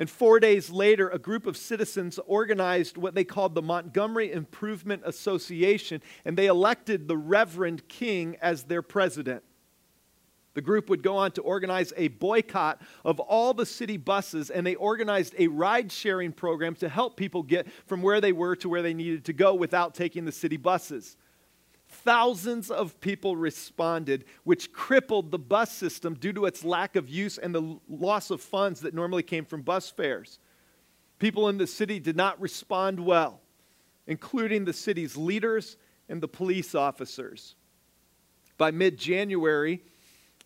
and 0.03 0.11
four 0.11 0.41
days 0.41 0.69
later, 0.69 1.09
a 1.11 1.19
group 1.21 1.47
of 1.47 1.57
citizens 1.57 2.19
organized 2.27 2.97
what 2.97 3.15
they 3.15 3.23
called 3.23 3.55
the 3.55 3.63
Montgomery 3.63 4.33
Improvement 4.33 5.01
Association, 5.05 6.03
and 6.25 6.37
they 6.37 6.47
elected 6.47 7.07
the 7.07 7.17
Reverend 7.17 7.87
King 7.87 8.37
as 8.43 8.65
their 8.65 8.83
president. 8.83 9.45
The 10.55 10.61
group 10.61 10.91
would 10.91 11.05
go 11.05 11.17
on 11.17 11.31
to 11.31 11.43
organize 11.43 11.93
a 11.97 12.09
boycott 12.09 12.83
of 13.05 13.21
all 13.21 13.55
the 13.55 13.65
city 13.65 13.97
buses, 13.97 14.51
and 14.51 14.67
they 14.67 14.75
organized 14.75 15.37
a 15.39 15.47
ride 15.47 15.93
sharing 15.93 16.33
program 16.33 16.75
to 16.75 16.89
help 16.89 17.17
people 17.17 17.45
get 17.45 17.69
from 17.87 18.03
where 18.03 18.21
they 18.21 18.33
were 18.33 18.57
to 18.57 18.69
where 18.69 18.83
they 18.83 18.95
needed 18.95 19.25
to 19.27 19.33
go 19.33 19.55
without 19.55 19.95
taking 19.95 20.25
the 20.25 20.33
city 20.33 20.57
buses. 20.57 21.17
Thousands 21.93 22.71
of 22.71 22.99
people 23.01 23.37
responded, 23.37 24.25
which 24.45 24.73
crippled 24.73 25.31
the 25.31 25.39
bus 25.39 25.71
system 25.71 26.15
due 26.15 26.33
to 26.33 26.47
its 26.47 26.65
lack 26.65 26.97
of 26.97 27.09
use 27.09 27.37
and 27.37 27.55
the 27.55 27.79
loss 27.89 28.31
of 28.31 28.41
funds 28.41 28.81
that 28.81 28.95
normally 28.95 29.23
came 29.23 29.45
from 29.45 29.61
bus 29.61 29.91
fares. 29.91 30.39
People 31.19 31.49
in 31.49 31.59
the 31.59 31.67
city 31.67 32.01
did 32.01 32.17
not 32.17 32.41
respond 32.41 32.99
well, 32.99 33.41
including 34.07 34.65
the 34.65 34.73
city's 34.73 35.17
leaders 35.17 35.77
and 36.09 36.21
the 36.21 36.29
police 36.29 36.75
officers. 36.75 37.57
By 38.57 38.71
mid 38.71 38.97
January, 38.99 39.83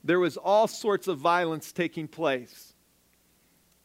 there 0.03 0.21
was 0.21 0.37
all 0.37 0.67
sorts 0.67 1.07
of 1.07 1.19
violence 1.19 1.73
taking 1.73 2.09
place. 2.09 2.75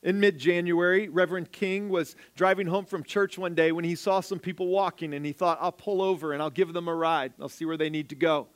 In 0.04 0.20
mid 0.20 0.40
January, 0.40 1.10
Reverend 1.10 1.52
King 1.52 1.90
was 1.90 2.16
driving 2.36 2.68
home 2.68 2.86
from 2.86 3.04
church 3.04 3.38
one 3.38 3.54
day 3.54 3.72
when 3.72 3.86
he 3.86 3.96
saw 3.96 4.20
some 4.20 4.40
people 4.40 4.68
walking 4.68 5.14
and 5.14 5.26
he 5.26 5.32
thought, 5.32 5.60
I'll 5.62 5.72
pull 5.72 6.02
over 6.02 6.34
and 6.34 6.42
I'll 6.42 6.50
give 6.50 6.74
them 6.74 6.88
a 6.88 6.96
ride. 6.96 7.34
I'll 7.40 7.50
see 7.50 7.66
where 7.66 7.78
they 7.78 7.90
need 7.90 8.10
to 8.10 8.16
go. 8.16 8.48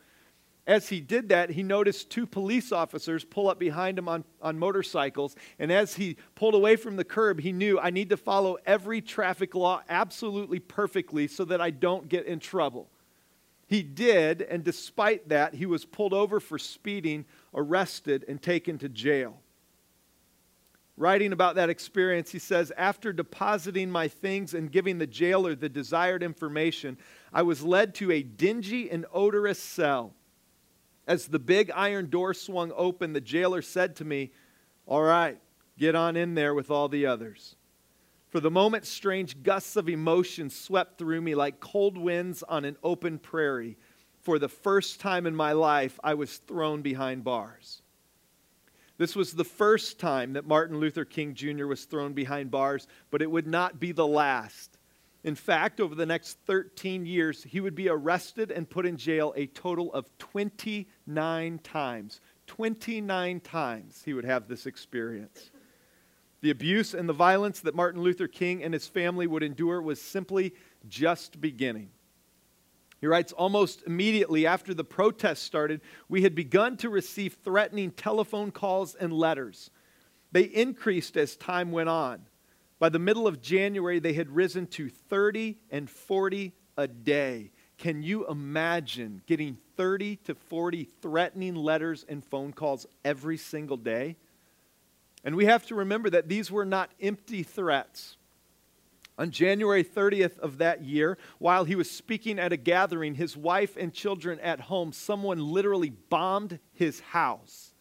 As 0.68 0.90
he 0.90 1.00
did 1.00 1.30
that, 1.30 1.52
he 1.52 1.62
noticed 1.62 2.10
two 2.10 2.25
police 2.25 2.72
officers 2.72 3.24
pull 3.24 3.48
up 3.48 3.60
behind 3.60 4.00
him 4.00 4.10
on, 4.10 4.24
on 4.42 4.58
motorcycles. 4.58 5.36
And 5.60 5.72
as 5.72 5.94
he 5.94 6.18
pulled 6.34 6.56
away 6.56 6.75
from 6.75 6.96
the 6.96 7.04
curb, 7.04 7.40
he 7.40 7.52
knew 7.52 7.80
I 7.80 7.92
need 7.92 8.10
to 8.10 8.18
follow 8.18 8.58
every 8.66 9.00
traffic 9.00 9.54
law 9.54 9.84
absolutely 9.88 10.60
perfectly 10.60 11.28
so 11.28 11.46
that 11.46 11.62
I 11.62 11.70
don't 11.70 12.10
get 12.10 12.25
in 12.25 12.40
trouble. 12.40 12.90
He 13.68 13.84
did, 13.84 14.42
and 14.42 14.64
despite 14.64 15.30
that, 15.30 15.54
he 15.54 15.68
was 15.68 15.86
pulled 15.86 16.14
over 16.14 16.40
for 16.40 16.58
speeding, 16.58 17.25
arrested, 17.54 18.25
and 18.28 18.42
taken 18.42 18.80
to 18.80 18.90
jail. 18.90 19.38
Writing 20.98 21.34
about 21.34 21.56
that 21.56 21.70
experience, 21.70 22.32
he 22.32 22.40
says, 22.40 22.72
After 22.78 23.12
depositing 23.12 23.92
my 23.92 24.08
things 24.08 24.54
and 24.54 24.72
giving 24.72 24.98
the 24.98 25.08
jailer 25.08 25.54
the 25.54 25.68
desired 25.68 26.24
information, 26.24 26.98
I 27.34 27.42
was 27.42 27.64
led 27.64 27.94
to 27.96 28.12
a 28.12 28.24
dingy 28.24 28.90
and 28.90 29.06
odorous 29.14 29.60
cell. 29.60 30.14
As 31.06 31.28
the 31.28 31.40
big 31.40 31.70
iron 31.75 32.10
door 32.10 32.34
swung 32.34 32.72
open, 32.75 33.12
the 33.12 33.22
jailer 33.22 33.62
said 33.62 33.98
to 33.98 34.06
me, 34.06 34.32
All 34.86 35.04
right, 35.04 35.38
get 35.78 35.96
on 35.96 36.16
in 36.16 36.34
there 36.34 36.54
with 36.54 36.72
all 36.72 36.88
the 36.88 37.06
others. 37.06 37.58
For 38.30 38.40
the 38.40 38.52
moment, 38.52 38.86
strange 38.86 39.44
gusts 39.44 39.75
of 39.75 39.90
emotion 39.90 40.50
swept 40.50 40.98
through 40.98 41.22
me 41.22 41.36
like 41.36 41.60
cold 41.60 41.98
winds 41.98 42.42
on 42.44 42.66
an 42.66 42.78
open 42.84 43.20
prairie. 43.20 43.78
For 44.22 44.40
the 44.40 44.50
first 44.50 45.00
time 45.00 45.28
in 45.28 45.36
my 45.36 45.52
life, 45.52 46.00
I 46.04 46.16
was 46.16 46.38
thrown 46.38 46.82
behind 46.82 47.24
bars. 47.24 47.82
This 48.98 49.16
was 49.16 49.34
the 49.34 49.44
first 49.44 50.00
time 50.00 50.34
that 50.34 50.48
Martin 50.48 50.80
Luther 50.80 51.06
King 51.06 51.34
Jr. 51.34 51.66
was 51.66 51.84
thrown 51.86 52.14
behind 52.14 52.50
bars, 52.50 52.88
but 53.12 53.22
it 53.22 53.30
would 53.30 53.48
not 53.48 53.80
be 53.80 53.92
the 53.92 54.08
last. 54.08 54.78
In 55.24 55.36
fact, 55.36 55.82
over 55.82 55.96
the 55.96 56.06
next 56.06 56.38
13 56.46 57.06
years, 57.06 57.44
he 57.44 57.60
would 57.60 57.75
be 57.75 57.90
arrested 57.90 58.52
and 58.52 58.70
put 58.70 58.86
in 58.86 58.96
jail 58.96 59.34
a 59.36 59.48
total 59.48 59.92
of 59.94 60.06
29 60.20 61.60
times. 61.60 62.22
29 62.48 63.40
times 63.42 64.04
he 64.06 64.14
would 64.14 64.24
have 64.24 64.48
this 64.48 64.66
experience. 64.66 65.50
The 66.42 66.52
abuse 66.52 66.94
and 66.94 67.10
the 67.10 67.14
violence 67.14 67.60
that 67.62 67.74
Martin 67.74 68.02
Luther 68.02 68.28
King 68.28 68.64
and 68.64 68.72
his 68.72 68.88
family 68.88 69.25
would 69.25 69.42
endure 69.42 69.82
was 69.82 70.00
simply 70.00 70.54
just 70.88 71.42
beginning. 71.42 71.90
He 73.02 73.08
writes, 73.08 73.34
almost 73.34 73.84
immediately 73.86 74.48
after 74.48 74.74
the 74.74 74.84
protests 74.84 75.42
started, 75.42 75.82
we 76.08 76.24
had 76.24 76.34
begun 76.34 76.78
to 76.78 76.90
receive 76.90 77.38
threatening 77.44 77.92
telephone 77.92 78.52
calls 78.52 78.96
and 78.96 79.12
letters. 79.12 79.70
They 80.32 80.44
increased 80.44 81.18
as 81.18 81.36
time 81.36 81.72
went 81.72 81.90
on. 81.90 82.22
By 82.80 82.90
the 82.90 83.00
middle 83.00 83.28
of 83.28 83.42
January, 83.42 84.00
they 84.00 84.14
had 84.14 84.30
risen 84.30 84.68
to 84.68 84.90
30 84.90 85.58
and 85.72 85.90
40 85.90 86.54
a 86.78 86.88
day. 86.88 87.52
Can 87.78 88.02
you 88.04 88.28
imagine 88.28 89.22
getting 89.25 89.58
30 89.75 90.18
to 90.18 90.36
40 90.36 90.86
threatening 91.02 91.56
letters 91.56 92.06
and 92.08 92.24
phone 92.24 92.54
calls 92.54 92.86
every 93.04 93.38
single 93.38 93.78
day? 93.78 94.16
And 95.24 95.36
we 95.36 95.46
have 95.46 95.66
to 95.68 95.75
remember 95.75 96.10
that 96.12 96.30
these 96.30 96.52
were 96.52 96.66
not 96.66 96.92
empty 97.02 97.44
threats. 97.44 98.18
On 99.18 99.32
January 99.32 99.84
30th 99.84 100.38
of 100.40 100.58
that 100.58 100.84
year, 100.84 101.18
while 101.40 101.64
he 101.64 101.76
was 101.76 101.90
speaking 101.90 102.38
at 102.38 102.52
a 102.52 102.58
gathering, 102.58 103.16
his 103.16 103.38
wife 103.38 103.78
and 103.78 103.94
children 103.94 104.40
at 104.42 104.60
home, 104.60 104.92
someone 104.92 105.40
literally 105.40 105.90
bombed 105.90 106.60
his 106.74 107.00
house. 107.00 107.74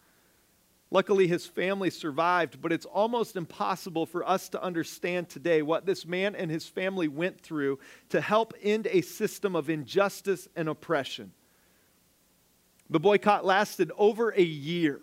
Luckily, 0.91 1.27
his 1.27 1.45
family 1.45 1.89
survived, 1.89 2.61
but 2.61 2.71
it's 2.71 2.85
almost 2.85 3.35
impossible 3.35 4.05
for 4.05 4.25
us 4.25 4.47
to 4.49 4.63
understand 4.63 5.27
today 5.27 5.61
what 5.61 5.85
this 5.85 6.05
man 6.05 6.35
and 6.35 6.49
his 6.49 6.67
family 6.67 7.09
went 7.09 7.41
through 7.41 7.79
to 8.09 8.21
help 8.21 8.53
end 8.61 8.87
a 8.89 9.01
system 9.01 9.57
of 9.57 9.69
injustice 9.69 10.47
and 10.55 10.69
oppression. 10.69 11.33
The 12.89 12.99
boycott 12.99 13.43
lasted 13.43 13.91
over 13.97 14.29
a 14.29 14.41
year. 14.41 15.01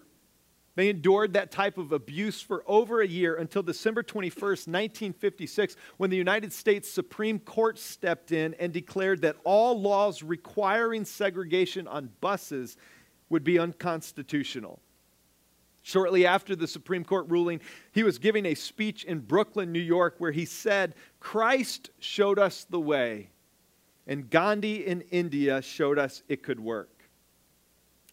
They 0.74 0.88
endured 0.88 1.34
that 1.34 1.50
type 1.50 1.76
of 1.76 1.92
abuse 1.92 2.40
for 2.40 2.64
over 2.66 3.02
a 3.02 3.06
year 3.06 3.34
until 3.34 3.62
December 3.62 4.02
21st, 4.02 4.68
1956, 4.68 5.76
when 5.98 6.08
the 6.08 6.16
United 6.16 6.52
States 6.52 6.90
Supreme 6.90 7.38
Court 7.38 7.78
stepped 7.78 8.32
in 8.32 8.54
and 8.54 8.72
declared 8.72 9.20
that 9.22 9.36
all 9.44 9.78
laws 9.78 10.22
requiring 10.22 11.04
segregation 11.04 11.86
on 11.86 12.08
buses 12.20 12.78
would 13.28 13.44
be 13.44 13.58
unconstitutional. 13.58 14.80
Shortly 15.82 16.24
after 16.24 16.54
the 16.56 16.68
Supreme 16.68 17.04
Court 17.04 17.28
ruling, 17.28 17.60
he 17.90 18.02
was 18.02 18.18
giving 18.18 18.46
a 18.46 18.54
speech 18.54 19.04
in 19.04 19.18
Brooklyn, 19.18 19.72
New 19.72 19.80
York, 19.80 20.14
where 20.18 20.32
he 20.32 20.44
said, 20.44 20.94
Christ 21.18 21.90
showed 21.98 22.38
us 22.38 22.64
the 22.64 22.80
way, 22.80 23.30
and 24.06 24.30
Gandhi 24.30 24.86
in 24.86 25.02
India 25.10 25.60
showed 25.60 25.98
us 25.98 26.22
it 26.28 26.42
could 26.42 26.60
work. 26.60 26.91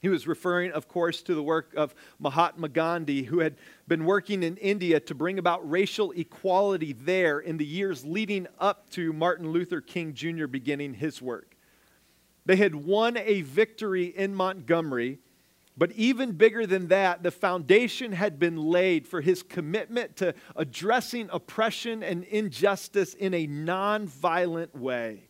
He 0.02 0.08
was 0.08 0.28
referring, 0.28 0.72
of 0.72 0.88
course, 0.88 1.22
to 1.24 1.36
the 1.36 1.44
work 1.44 1.74
of 1.76 1.94
Mahatma 2.20 2.70
Gandhi, 2.70 3.24
who 3.24 3.40
had 3.40 3.58
been 3.88 4.06
working 4.06 4.44
in 4.44 4.56
India 4.58 5.00
to 5.02 5.14
bring 5.14 5.38
about 5.38 5.70
racial 5.70 6.12
equality 6.12 6.94
there 6.94 7.40
in 7.40 7.58
the 7.58 7.66
years 7.66 8.06
leading 8.06 8.48
up 8.60 8.90
to 8.92 9.12
Martin 9.12 9.52
Luther 9.52 9.82
King 9.82 10.14
Jr. 10.14 10.48
beginning 10.48 10.94
his 10.94 11.22
work. 11.22 11.58
They 12.46 12.56
had 12.56 12.74
won 12.74 13.18
a 13.18 13.42
victory 13.42 14.06
in 14.06 14.34
Montgomery, 14.34 15.20
but 15.78 15.92
even 15.92 16.32
bigger 16.32 16.66
than 16.66 16.88
that, 16.88 17.22
the 17.22 17.32
foundation 17.32 18.14
had 18.14 18.40
been 18.40 18.58
laid 18.58 19.06
for 19.06 19.20
his 19.20 19.44
commitment 19.44 20.16
to 20.18 20.34
addressing 20.56 21.30
oppression 21.32 22.04
and 22.04 22.24
injustice 22.24 23.14
in 23.14 23.34
a 23.34 23.48
nonviolent 23.48 24.76
way. 24.76 25.30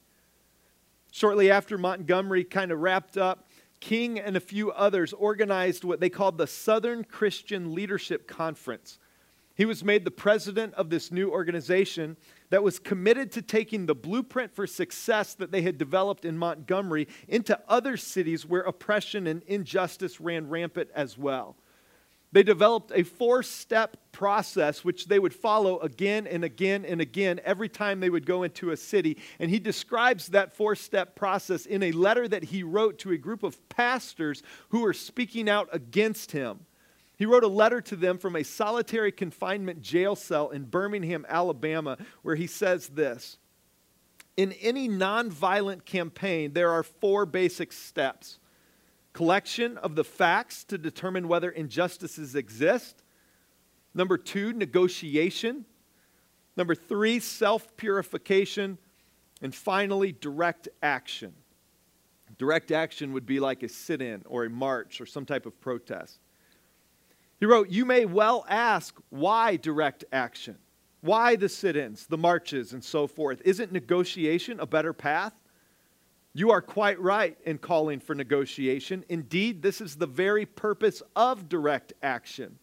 Shortly 1.12 1.50
after 1.50 1.78
Montgomery 1.78 2.44
kind 2.44 2.72
of 2.72 2.80
wrapped 2.80 3.18
up, 3.18 3.49
King 3.80 4.20
and 4.20 4.36
a 4.36 4.42
few 4.42 4.72
others 4.72 5.14
organized 5.14 5.84
what 5.84 6.00
they 6.00 6.10
called 6.10 6.38
the 6.38 6.48
Southern 6.48 7.04
Christian 7.04 7.74
Leadership 7.74 8.28
Conference. 8.28 9.00
He 9.56 9.66
was 9.66 9.84
made 9.84 10.06
the 10.06 10.12
president 10.12 10.74
of 10.76 10.90
this 10.90 11.12
new 11.12 11.30
organization 11.32 12.16
that 12.50 12.64
was 12.64 12.80
committed 12.80 13.32
to 13.34 13.42
taking 13.42 13.86
the 13.86 13.96
blueprint 13.96 14.56
for 14.56 14.66
success 14.66 15.34
that 15.34 15.52
they 15.52 15.62
had 15.62 15.78
developed 15.78 16.24
in 16.24 16.38
Montgomery 16.38 17.10
into 17.28 17.60
other 17.68 17.98
cities 17.98 18.46
where 18.46 18.62
oppression 18.62 19.28
and 19.28 19.44
injustice 19.44 20.22
ran 20.22 20.48
rampant 20.48 20.90
as 20.96 21.18
well. 21.18 21.58
They 22.32 22.44
developed 22.44 22.92
a 22.94 23.04
four 23.04 23.42
step 23.42 23.98
process 24.12 24.84
which 24.84 25.08
they 25.08 25.18
would 25.18 25.34
follow 25.34 25.80
again 25.80 26.28
and 26.28 26.44
again 26.44 26.86
and 26.86 27.02
again 27.02 27.40
every 27.44 27.70
time 27.70 28.00
they 28.00 28.10
would 28.10 28.26
go 28.26 28.44
into 28.44 28.70
a 28.70 28.78
city. 28.78 29.18
And 29.40 29.50
he 29.50 29.60
describes 29.60 30.28
that 30.28 30.56
four 30.56 30.76
step 30.76 31.16
process 31.16 31.66
in 31.66 31.82
a 31.82 31.92
letter 31.92 32.28
that 32.28 32.44
he 32.44 32.62
wrote 32.62 33.00
to 33.00 33.12
a 33.12 33.18
group 33.18 33.42
of 33.42 33.68
pastors 33.70 34.44
who 34.70 34.82
were 34.82 34.94
speaking 34.94 35.50
out 35.50 35.70
against 35.72 36.32
him. 36.32 36.66
He 37.18 37.26
wrote 37.26 37.44
a 37.44 37.50
letter 37.50 37.82
to 37.82 37.96
them 37.96 38.18
from 38.18 38.36
a 38.36 38.44
solitary 38.44 39.12
confinement 39.12 39.82
jail 39.82 40.16
cell 40.16 40.50
in 40.50 40.66
Birmingham, 40.66 41.26
Alabama, 41.28 41.98
where 42.22 42.36
he 42.36 42.48
says 42.48 42.90
this 42.90 43.38
In 44.38 44.54
any 44.54 44.88
nonviolent 44.88 45.84
campaign, 45.84 46.54
there 46.54 46.72
are 46.72 46.84
four 46.84 47.26
basic 47.26 47.74
steps 47.74 48.40
collection 49.20 49.76
of 49.80 49.96
the 49.96 50.04
facts 50.06 50.64
to 50.64 50.78
determine 50.78 51.28
whether 51.28 51.50
injustices 51.50 52.36
exist. 52.36 53.04
Number 53.94 54.18
two, 54.18 54.54
negotiation. 54.54 55.66
Number 56.56 56.74
three, 56.74 57.20
self 57.20 57.76
purification. 57.76 58.78
And 59.42 59.54
finally, 59.54 60.14
direct 60.14 60.70
action. 60.82 61.34
Direct 62.38 62.72
action 62.72 63.12
would 63.12 63.26
be 63.26 63.42
like 63.42 63.62
a 63.62 63.68
sit 63.68 64.02
in 64.02 64.24
or 64.26 64.46
a 64.46 64.50
march 64.50 65.02
or 65.02 65.06
some 65.06 65.26
type 65.26 65.46
of 65.46 65.60
protest. 65.60 66.22
He 67.42 67.46
wrote, 67.46 67.70
You 67.70 67.84
may 67.84 68.06
well 68.06 68.46
ask 68.48 68.96
why 69.10 69.58
direct 69.58 70.06
action? 70.14 70.56
Why 71.02 71.36
the 71.36 71.50
sit 71.50 71.76
ins, 71.76 72.06
the 72.06 72.18
marches, 72.18 72.72
and 72.72 72.82
so 72.82 73.06
forth? 73.06 73.42
Isn't 73.44 73.74
negotiation 73.74 74.62
a 74.62 74.66
better 74.66 74.94
path? 74.94 75.34
You 76.40 76.52
are 76.52 76.62
quite 76.62 76.98
right 77.02 77.38
in 77.46 77.58
calling 77.58 78.00
for 78.00 78.16
negotiation. 78.16 79.04
Indeed, 79.10 79.62
this 79.62 79.82
is 79.82 79.98
the 79.98 80.08
very 80.08 80.46
purpose 80.46 81.04
of 81.14 81.50
direct 81.50 81.92
action. 82.02 82.60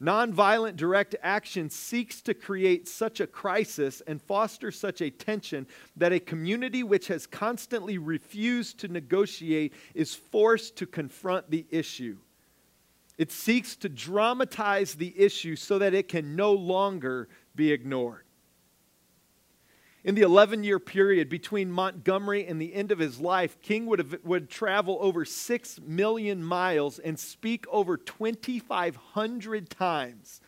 Nonviolent 0.00 0.76
direct 0.76 1.14
action 1.22 1.68
seeks 1.68 2.22
to 2.22 2.32
create 2.32 2.88
such 2.88 3.20
a 3.20 3.26
crisis 3.26 4.00
and 4.06 4.22
foster 4.22 4.70
such 4.70 5.02
a 5.02 5.10
tension 5.10 5.66
that 5.98 6.14
a 6.14 6.18
community 6.18 6.82
which 6.82 7.08
has 7.08 7.26
constantly 7.26 7.98
refused 7.98 8.80
to 8.80 8.88
negotiate 8.88 9.74
is 9.92 10.14
forced 10.14 10.76
to 10.76 10.86
confront 10.86 11.50
the 11.50 11.66
issue. 11.68 12.16
It 13.18 13.30
seeks 13.30 13.76
to 13.76 13.90
dramatize 13.90 14.94
the 14.94 15.12
issue 15.14 15.56
so 15.56 15.78
that 15.78 15.92
it 15.92 16.08
can 16.08 16.34
no 16.36 16.54
longer 16.54 17.28
be 17.54 17.70
ignored. 17.70 18.24
In 20.08 20.14
the 20.14 20.22
11 20.22 20.64
year 20.64 20.78
period 20.78 21.28
between 21.28 21.70
Montgomery 21.70 22.46
and 22.46 22.58
the 22.58 22.72
end 22.72 22.92
of 22.92 22.98
his 22.98 23.20
life, 23.20 23.60
King 23.60 23.84
would, 23.84 23.98
have, 23.98 24.16
would 24.24 24.48
travel 24.48 24.96
over 25.02 25.26
6 25.26 25.80
million 25.82 26.42
miles 26.42 26.98
and 26.98 27.18
speak 27.18 27.66
over 27.68 27.98
2,500 27.98 29.68
times. 29.68 30.40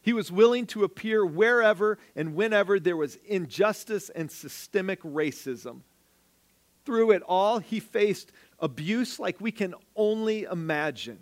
He 0.00 0.12
was 0.12 0.30
willing 0.30 0.64
to 0.66 0.84
appear 0.84 1.26
wherever 1.26 1.98
and 2.14 2.36
whenever 2.36 2.78
there 2.78 2.96
was 2.96 3.18
injustice 3.26 4.10
and 4.10 4.30
systemic 4.30 5.02
racism. 5.02 5.80
Through 6.84 7.10
it 7.10 7.22
all, 7.26 7.58
he 7.58 7.80
faced 7.80 8.30
abuse 8.60 9.18
like 9.18 9.40
we 9.40 9.50
can 9.50 9.74
only 9.96 10.44
imagine. 10.44 11.18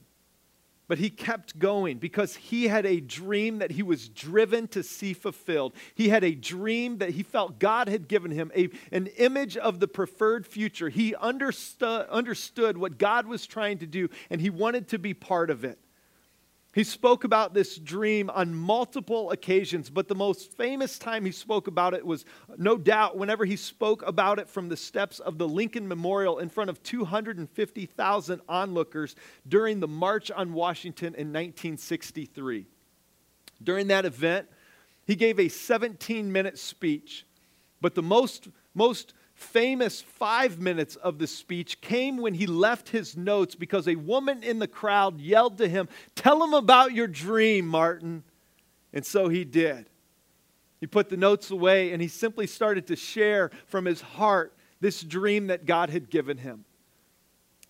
But 0.92 0.98
he 0.98 1.08
kept 1.08 1.58
going 1.58 1.96
because 1.96 2.36
he 2.36 2.68
had 2.68 2.84
a 2.84 3.00
dream 3.00 3.60
that 3.60 3.70
he 3.70 3.82
was 3.82 4.10
driven 4.10 4.68
to 4.68 4.82
see 4.82 5.14
fulfilled. 5.14 5.72
He 5.94 6.10
had 6.10 6.22
a 6.22 6.34
dream 6.34 6.98
that 6.98 7.08
he 7.08 7.22
felt 7.22 7.58
God 7.58 7.88
had 7.88 8.08
given 8.08 8.30
him, 8.30 8.52
a, 8.54 8.68
an 8.90 9.06
image 9.16 9.56
of 9.56 9.80
the 9.80 9.88
preferred 9.88 10.46
future. 10.46 10.90
He 10.90 11.14
understood, 11.14 12.06
understood 12.10 12.76
what 12.76 12.98
God 12.98 13.26
was 13.26 13.46
trying 13.46 13.78
to 13.78 13.86
do, 13.86 14.10
and 14.28 14.38
he 14.38 14.50
wanted 14.50 14.88
to 14.88 14.98
be 14.98 15.14
part 15.14 15.48
of 15.48 15.64
it. 15.64 15.78
He 16.74 16.84
spoke 16.84 17.24
about 17.24 17.52
this 17.52 17.76
dream 17.76 18.30
on 18.30 18.54
multiple 18.54 19.30
occasions, 19.30 19.90
but 19.90 20.08
the 20.08 20.14
most 20.14 20.56
famous 20.56 20.98
time 20.98 21.26
he 21.26 21.32
spoke 21.32 21.66
about 21.66 21.92
it 21.92 22.06
was 22.06 22.24
no 22.56 22.78
doubt 22.78 23.18
whenever 23.18 23.44
he 23.44 23.56
spoke 23.56 24.02
about 24.06 24.38
it 24.38 24.48
from 24.48 24.70
the 24.70 24.76
steps 24.76 25.20
of 25.20 25.36
the 25.36 25.46
Lincoln 25.46 25.86
Memorial 25.86 26.38
in 26.38 26.48
front 26.48 26.70
of 26.70 26.82
250,000 26.82 28.40
onlookers 28.48 29.16
during 29.46 29.80
the 29.80 29.88
March 29.88 30.30
on 30.30 30.54
Washington 30.54 31.08
in 31.08 31.28
1963. 31.28 32.66
During 33.62 33.88
that 33.88 34.06
event, 34.06 34.48
he 35.06 35.14
gave 35.14 35.38
a 35.38 35.48
17 35.48 36.32
minute 36.32 36.58
speech, 36.58 37.26
but 37.82 37.94
the 37.94 38.02
most, 38.02 38.48
most 38.74 39.12
famous 39.42 40.00
five 40.00 40.58
minutes 40.58 40.96
of 40.96 41.18
the 41.18 41.26
speech 41.26 41.80
came 41.80 42.16
when 42.16 42.34
he 42.34 42.46
left 42.46 42.88
his 42.88 43.16
notes 43.16 43.54
because 43.54 43.88
a 43.88 43.96
woman 43.96 44.42
in 44.42 44.58
the 44.58 44.68
crowd 44.68 45.20
yelled 45.20 45.58
to 45.58 45.68
him, 45.68 45.88
Tell 46.14 46.42
him 46.42 46.54
about 46.54 46.92
your 46.92 47.08
dream, 47.08 47.66
Martin. 47.66 48.22
And 48.92 49.04
so 49.04 49.28
he 49.28 49.44
did. 49.44 49.86
He 50.80 50.86
put 50.86 51.08
the 51.08 51.16
notes 51.16 51.50
away 51.50 51.92
and 51.92 52.00
he 52.00 52.08
simply 52.08 52.46
started 52.46 52.86
to 52.88 52.96
share 52.96 53.50
from 53.66 53.84
his 53.84 54.00
heart 54.00 54.54
this 54.80 55.02
dream 55.02 55.48
that 55.48 55.66
God 55.66 55.90
had 55.90 56.10
given 56.10 56.38
him. 56.38 56.64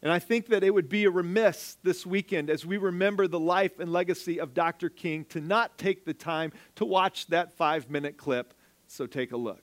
And 0.03 0.11
I 0.11 0.19
think 0.19 0.47
that 0.47 0.65
it 0.65 0.75
would 0.75 0.89
be 0.89 1.05
a 1.05 1.11
remiss 1.11 1.77
this 1.85 2.05
weekend 2.05 2.51
as 2.51 2.67
we 2.67 2.77
remember 2.77 3.29
the 3.29 3.39
life 3.39 3.79
and 3.79 3.93
legacy 3.93 4.41
of 4.41 4.53
Dr. 4.53 4.89
King 4.89 5.25
to 5.27 5.41
not 5.41 5.79
take 5.79 6.05
the 6.05 6.15
time 6.15 6.53
to 6.77 6.85
watch 6.85 7.29
that 7.29 7.53
five 7.53 7.89
minute 7.89 8.17
clip. 8.17 8.55
So 8.89 9.07
take 9.07 9.33
a 9.33 9.37
look. 9.37 9.63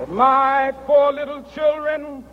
that 0.00 0.08
my 0.08 0.72
four 0.86 1.12
little 1.12 1.42
children 1.54 2.24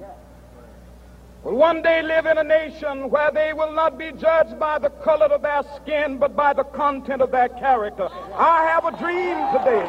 will 1.44 1.56
one 1.56 1.82
day 1.82 2.02
live 2.02 2.26
in 2.26 2.38
a 2.38 2.44
nation 2.44 3.10
where 3.10 3.30
they 3.30 3.52
will 3.52 3.74
not 3.74 3.98
be 3.98 4.14
judged 4.14 4.58
by 4.58 4.80
the 4.80 4.90
color 4.90 5.26
of 5.26 5.42
their 5.42 5.64
skin, 5.76 6.18
but 6.18 6.34
by 6.34 6.54
the 6.54 6.64
content 6.64 7.22
of 7.22 7.30
their 7.30 7.50
character. 7.50 8.08
I 8.36 8.66
have 8.68 8.86
a 8.86 8.98
dream 8.98 9.38
today. 9.52 9.86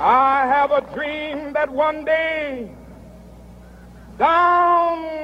I 0.00 0.46
have 0.46 0.70
a 0.70 0.80
dream 0.94 1.52
that 1.52 1.70
one 1.70 2.06
day 2.06 2.70
down 4.18 5.23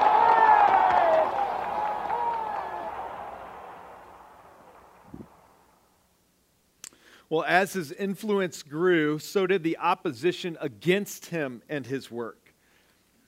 Well, 7.31 7.45
as 7.47 7.71
his 7.71 7.93
influence 7.93 8.61
grew, 8.61 9.17
so 9.17 9.47
did 9.47 9.63
the 9.63 9.77
opposition 9.77 10.57
against 10.59 11.27
him 11.27 11.63
and 11.69 11.87
his 11.87 12.11
work. 12.11 12.53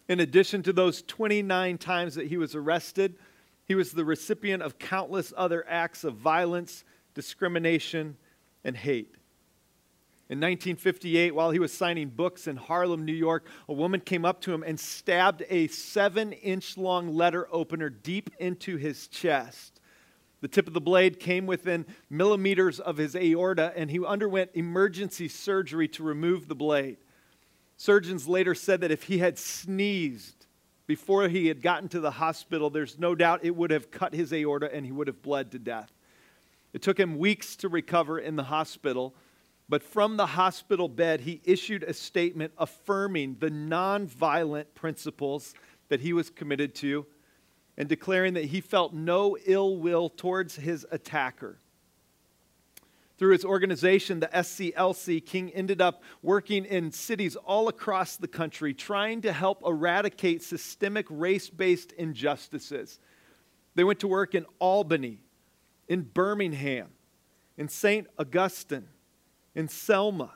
In 0.09 0.19
addition 0.19 0.61
to 0.63 0.73
those 0.73 1.03
29 1.03 1.77
times 1.77 2.15
that 2.15 2.27
he 2.27 2.35
was 2.35 2.53
arrested, 2.53 3.15
he 3.63 3.75
was 3.75 3.93
the 3.93 4.03
recipient 4.03 4.61
of 4.61 4.77
countless 4.77 5.31
other 5.37 5.63
acts 5.69 6.03
of 6.03 6.15
violence, 6.15 6.83
discrimination, 7.13 8.17
and 8.65 8.75
hate. 8.75 9.15
In 10.27 10.37
1958, 10.37 11.33
while 11.33 11.51
he 11.51 11.59
was 11.59 11.71
signing 11.71 12.09
books 12.09 12.45
in 12.45 12.57
Harlem, 12.57 13.05
New 13.05 13.13
York, 13.13 13.47
a 13.69 13.73
woman 13.73 14.01
came 14.01 14.25
up 14.25 14.41
to 14.41 14.53
him 14.53 14.63
and 14.63 14.77
stabbed 14.77 15.45
a 15.49 15.67
seven 15.67 16.33
inch 16.33 16.75
long 16.75 17.15
letter 17.15 17.47
opener 17.53 17.89
deep 17.89 18.31
into 18.37 18.75
his 18.75 19.07
chest. 19.07 19.72
The 20.43 20.49
tip 20.49 20.67
of 20.67 20.73
the 20.73 20.81
blade 20.81 21.21
came 21.21 21.45
within 21.45 21.85
millimeters 22.09 22.81
of 22.81 22.97
his 22.97 23.15
aorta, 23.15 23.71
and 23.77 23.89
he 23.89 24.05
underwent 24.05 24.51
emergency 24.55 25.29
surgery 25.29 25.87
to 25.87 26.03
remove 26.03 26.49
the 26.49 26.53
blade. 26.53 26.97
Surgeons 27.77 28.27
later 28.27 28.53
said 28.53 28.81
that 28.81 28.91
if 28.91 29.03
he 29.03 29.19
had 29.19 29.39
sneezed 29.39 30.45
before 30.85 31.29
he 31.29 31.47
had 31.47 31.61
gotten 31.61 31.87
to 31.87 32.01
the 32.01 32.11
hospital, 32.11 32.69
there's 32.69 32.99
no 32.99 33.15
doubt 33.15 33.45
it 33.45 33.55
would 33.55 33.71
have 33.71 33.89
cut 33.89 34.13
his 34.13 34.33
aorta 34.33 34.69
and 34.75 34.85
he 34.85 34.91
would 34.91 35.07
have 35.07 35.21
bled 35.21 35.49
to 35.51 35.59
death. 35.59 35.93
It 36.73 36.81
took 36.81 36.99
him 36.99 37.17
weeks 37.17 37.55
to 37.55 37.69
recover 37.69 38.19
in 38.19 38.35
the 38.35 38.43
hospital, 38.43 39.15
but 39.69 39.81
from 39.81 40.17
the 40.17 40.25
hospital 40.25 40.89
bed, 40.89 41.21
he 41.21 41.39
issued 41.45 41.83
a 41.83 41.93
statement 41.93 42.51
affirming 42.57 43.37
the 43.39 43.49
nonviolent 43.49 44.65
principles 44.75 45.53
that 45.87 46.01
he 46.01 46.11
was 46.11 46.29
committed 46.29 46.75
to 46.75 47.05
and 47.77 47.89
declaring 47.89 48.33
that 48.35 48.45
he 48.45 48.61
felt 48.61 48.93
no 48.93 49.37
ill 49.45 49.77
will 49.77 50.09
towards 50.09 50.55
his 50.55 50.85
attacker. 50.91 51.57
Through 53.17 53.33
his 53.33 53.45
organization, 53.45 54.19
the 54.19 54.27
SCLC, 54.27 55.23
King 55.23 55.51
ended 55.51 55.81
up 55.81 56.03
working 56.21 56.65
in 56.65 56.91
cities 56.91 57.35
all 57.35 57.67
across 57.67 58.17
the 58.17 58.27
country, 58.27 58.73
trying 58.73 59.21
to 59.21 59.31
help 59.31 59.61
eradicate 59.65 60.41
systemic 60.43 61.05
race 61.09 61.49
based 61.49 61.91
injustices. 61.93 62.99
They 63.75 63.83
went 63.83 63.99
to 64.01 64.07
work 64.07 64.35
in 64.35 64.45
Albany, 64.59 65.19
in 65.87 66.01
Birmingham, 66.01 66.89
in 67.57 67.69
St. 67.69 68.07
Augustine, 68.17 68.87
in 69.55 69.67
Selma, 69.67 70.33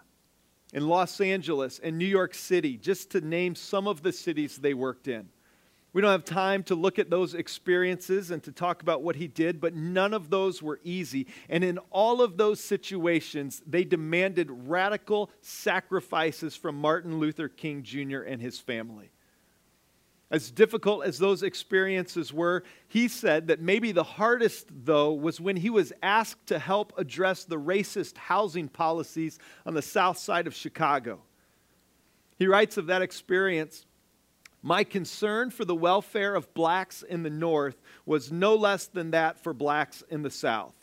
in 0.71 0.87
Los 0.87 1.19
Angeles 1.19 1.79
and 1.79 1.97
New 1.97 2.05
York 2.05 2.33
City, 2.33 2.77
just 2.77 3.09
to 3.11 3.21
name 3.21 3.55
some 3.55 3.87
of 3.87 4.03
the 4.03 4.11
cities 4.11 4.57
they 4.57 4.73
worked 4.73 5.07
in. 5.07 5.29
We 5.93 6.01
don't 6.01 6.11
have 6.11 6.25
time 6.25 6.63
to 6.63 6.75
look 6.75 6.99
at 6.99 7.09
those 7.09 7.33
experiences 7.33 8.29
and 8.29 8.43
to 8.43 8.51
talk 8.51 8.81
about 8.81 9.01
what 9.01 9.15
he 9.15 9.27
did, 9.27 9.59
but 9.59 9.73
none 9.73 10.13
of 10.13 10.29
those 10.29 10.61
were 10.61 10.79
easy. 10.83 11.27
And 11.49 11.63
in 11.63 11.79
all 11.89 12.21
of 12.21 12.37
those 12.37 12.59
situations, 12.59 13.63
they 13.65 13.83
demanded 13.83 14.49
radical 14.51 15.31
sacrifices 15.41 16.55
from 16.55 16.75
Martin 16.75 17.19
Luther 17.19 17.47
King 17.47 17.83
Jr. 17.83 18.21
and 18.21 18.41
his 18.41 18.59
family. 18.59 19.11
As 20.29 20.51
difficult 20.51 21.05
as 21.05 21.17
those 21.17 21.41
experiences 21.41 22.33
were, 22.33 22.63
he 22.89 23.07
said 23.07 23.47
that 23.47 23.61
maybe 23.61 23.93
the 23.93 24.03
hardest, 24.03 24.67
though, 24.69 25.13
was 25.13 25.39
when 25.39 25.55
he 25.55 25.69
was 25.69 25.93
asked 26.03 26.47
to 26.47 26.59
help 26.59 26.91
address 26.97 27.45
the 27.45 27.57
racist 27.57 28.17
housing 28.17 28.67
policies 28.67 29.39
on 29.65 29.73
the 29.73 29.81
south 29.81 30.17
side 30.17 30.45
of 30.45 30.53
Chicago. 30.53 31.21
He 32.37 32.45
writes 32.45 32.75
of 32.75 32.87
that 32.87 33.01
experience 33.01 33.86
my 34.67 34.83
concern 34.83 35.49
for 35.49 35.63
the 35.63 35.73
welfare 35.73 36.35
of 36.35 36.53
blacks 36.53 37.01
in 37.01 37.23
the 37.23 37.29
North 37.29 37.81
was 38.05 38.33
no 38.33 38.53
less 38.53 38.87
than 38.87 39.11
that 39.11 39.41
for 39.41 39.53
blacks 39.53 40.03
in 40.09 40.23
the 40.23 40.29
South. 40.29 40.75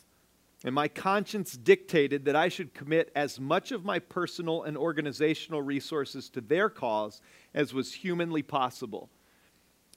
And 0.65 0.75
my 0.75 0.89
conscience 0.89 1.53
dictated 1.53 2.25
that 2.25 2.35
I 2.35 2.49
should 2.49 2.73
commit 2.73 3.13
as 3.15 3.39
much 3.39 3.73
of 3.73 3.85
my 3.85 3.99
personal 3.99 4.63
and 4.63 4.79
organizational 4.79 5.61
resources 5.61 6.31
to 6.31 6.41
their 6.41 6.71
cause 6.71 7.21
as 7.53 7.75
was 7.75 7.93
humanly 7.93 8.43
possible. 8.43 9.11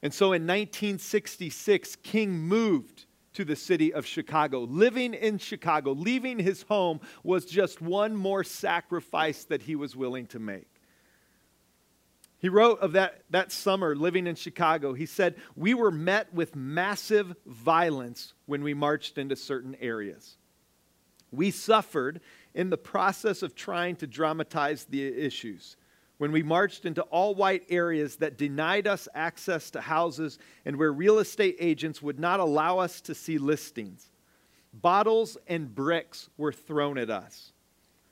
And 0.04 0.14
so 0.14 0.34
in 0.34 0.42
1966, 0.42 1.96
King 2.04 2.40
moved 2.40 3.06
to 3.36 3.46
the 3.46 3.56
city 3.56 3.94
of 3.94 4.06
Chicago. 4.06 4.64
Living 4.64 5.14
in 5.14 5.38
Chicago, 5.38 5.94
leaving 5.94 6.40
his 6.40 6.64
home, 6.64 7.00
was 7.24 7.46
just 7.46 7.80
one 7.80 8.18
more 8.18 8.44
sacrifice 8.44 9.46
that 9.46 9.62
he 9.62 9.78
was 9.78 9.96
willing 9.96 10.26
to 10.26 10.40
make. 10.40 10.77
He 12.40 12.50
wrote 12.50 12.80
of 12.80 12.92
that, 12.94 13.24
that 13.32 13.52
summer 13.52 13.96
living 13.96 14.28
in 14.28 14.36
Chicago. 14.36 14.94
He 14.94 15.08
said, 15.08 15.36
We 15.56 15.74
were 15.74 15.92
met 15.92 16.32
with 16.34 16.56
massive 16.56 17.36
violence 17.46 18.34
when 18.46 18.64
we 18.64 18.74
marched 18.74 19.18
into 19.18 19.36
certain 19.36 19.76
areas. 19.82 20.38
We 21.32 21.52
suffered 21.52 22.22
in 22.54 22.70
the 22.70 22.78
process 22.78 23.42
of 23.42 23.56
trying 23.56 23.96
to 23.98 24.08
dramatize 24.08 24.86
the 24.86 25.06
issues. 25.06 25.78
When 26.20 26.32
we 26.32 26.42
marched 26.42 26.86
into 26.86 27.04
all 27.04 27.36
white 27.36 27.64
areas 27.70 28.18
that 28.18 28.38
denied 28.38 28.88
us 28.88 29.08
access 29.14 29.70
to 29.72 29.82
houses 29.82 30.40
and 30.66 30.78
where 30.78 30.92
real 30.92 31.20
estate 31.20 31.58
agents 31.60 32.02
would 32.02 32.20
not 32.20 32.40
allow 32.40 32.80
us 32.80 33.02
to 33.02 33.14
see 33.14 33.38
listings, 33.38 34.10
bottles 34.74 35.38
and 35.48 35.74
bricks 35.74 36.30
were 36.38 36.54
thrown 36.54 36.98
at 36.98 37.10
us. 37.10 37.52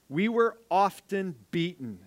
We 0.07 0.29
were 0.29 0.57
often 0.69 1.35
beaten 1.49 1.99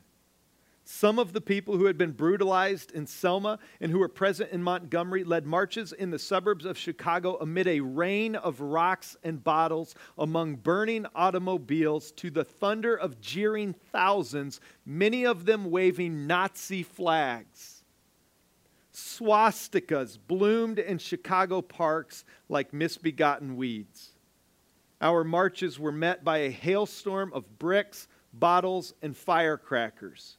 some 0.91 1.19
of 1.19 1.35
the 1.35 1.41
people 1.43 1.77
who 1.77 1.85
had 1.85 1.99
been 1.99 2.13
brutalized 2.13 2.93
in 2.93 3.07
Selma 3.07 3.59
and 3.79 3.93
who 3.93 3.99
were 3.99 4.09
present 4.09 4.51
in 4.53 4.63
Montgomery 4.63 5.23
led 5.23 5.45
marches 5.45 5.93
in 5.93 6.11
the 6.11 6.19
suburbs 6.19 6.65
of 6.65 6.79
Chicago 6.79 7.37
amid 7.43 7.69
a 7.69 7.81
rain 7.81 8.35
of 8.35 8.63
rocks 8.63 9.15
and 9.23 9.45
bottles 9.45 9.95
among 10.17 10.57
burning 10.57 11.05
automobiles 11.15 12.11
to 12.13 12.31
the 12.31 12.43
thunder 12.43 12.97
of 12.97 13.21
jeering 13.21 13.75
thousands, 13.93 14.63
many 14.87 15.27
of 15.27 15.45
them 15.45 15.71
waving 15.71 16.27
Nazi 16.27 16.83
flags. 16.83 17.85
Swastikas 18.91 20.19
bloomed 20.27 20.79
in 20.79 20.97
Chicago 20.97 21.61
parks 21.61 22.25
like 22.49 22.73
misbegotten 22.73 23.59
weeds. 23.59 24.13
Our 25.03 25.23
marches 25.23 25.79
were 25.79 25.93
met 25.93 26.25
by 26.25 26.39
a 26.39 26.51
hailstorm 26.51 27.31
of 27.35 27.59
bricks, 27.59 28.09
bottles, 28.33 28.95
and 29.03 29.15
firecrackers 29.15 30.38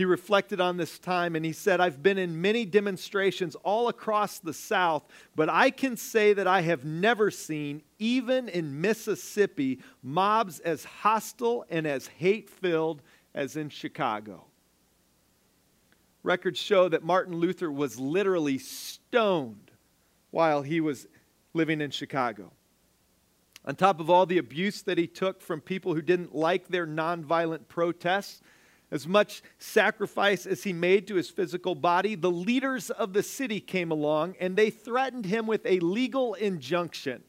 he 0.00 0.06
reflected 0.06 0.62
on 0.62 0.78
this 0.78 0.98
time 0.98 1.36
and 1.36 1.44
he 1.44 1.52
said, 1.52 1.78
I've 1.78 2.02
been 2.02 2.16
in 2.16 2.40
many 2.40 2.64
demonstrations 2.64 3.54
all 3.56 3.88
across 3.88 4.38
the 4.38 4.54
South, 4.54 5.02
but 5.36 5.50
I 5.50 5.68
can 5.68 5.94
say 5.94 6.32
that 6.32 6.46
I 6.46 6.62
have 6.62 6.86
never 6.86 7.30
seen, 7.30 7.82
even 7.98 8.48
in 8.48 8.80
Mississippi, 8.80 9.80
mobs 10.02 10.58
as 10.60 10.84
hostile 10.84 11.66
and 11.68 11.86
as 11.86 12.06
hate 12.06 12.48
filled 12.48 13.02
as 13.34 13.56
in 13.56 13.68
Chicago. 13.68 14.46
Records 16.22 16.58
show 16.58 16.88
that 16.88 17.04
Martin 17.04 17.36
Luther 17.36 17.70
was 17.70 18.00
literally 18.00 18.56
stoned 18.56 19.70
while 20.30 20.62
he 20.62 20.80
was 20.80 21.08
living 21.52 21.82
in 21.82 21.90
Chicago. 21.90 22.52
On 23.66 23.76
top 23.76 24.00
of 24.00 24.08
all 24.08 24.24
the 24.24 24.38
abuse 24.38 24.80
that 24.80 24.96
he 24.96 25.06
took 25.06 25.42
from 25.42 25.60
people 25.60 25.94
who 25.94 26.00
didn't 26.00 26.34
like 26.34 26.68
their 26.68 26.86
nonviolent 26.86 27.68
protests, 27.68 28.40
as 28.90 29.06
much 29.06 29.42
sacrifice 29.58 30.46
as 30.46 30.64
he 30.64 30.72
made 30.72 31.06
to 31.06 31.14
his 31.14 31.30
physical 31.30 31.74
body, 31.74 32.14
the 32.14 32.30
leaders 32.30 32.90
of 32.90 33.12
the 33.12 33.22
city 33.22 33.60
came 33.60 33.90
along 33.90 34.34
and 34.40 34.56
they 34.56 34.70
threatened 34.70 35.26
him 35.26 35.46
with 35.46 35.64
a 35.64 35.78
legal 35.80 36.34
injunction. 36.34 37.22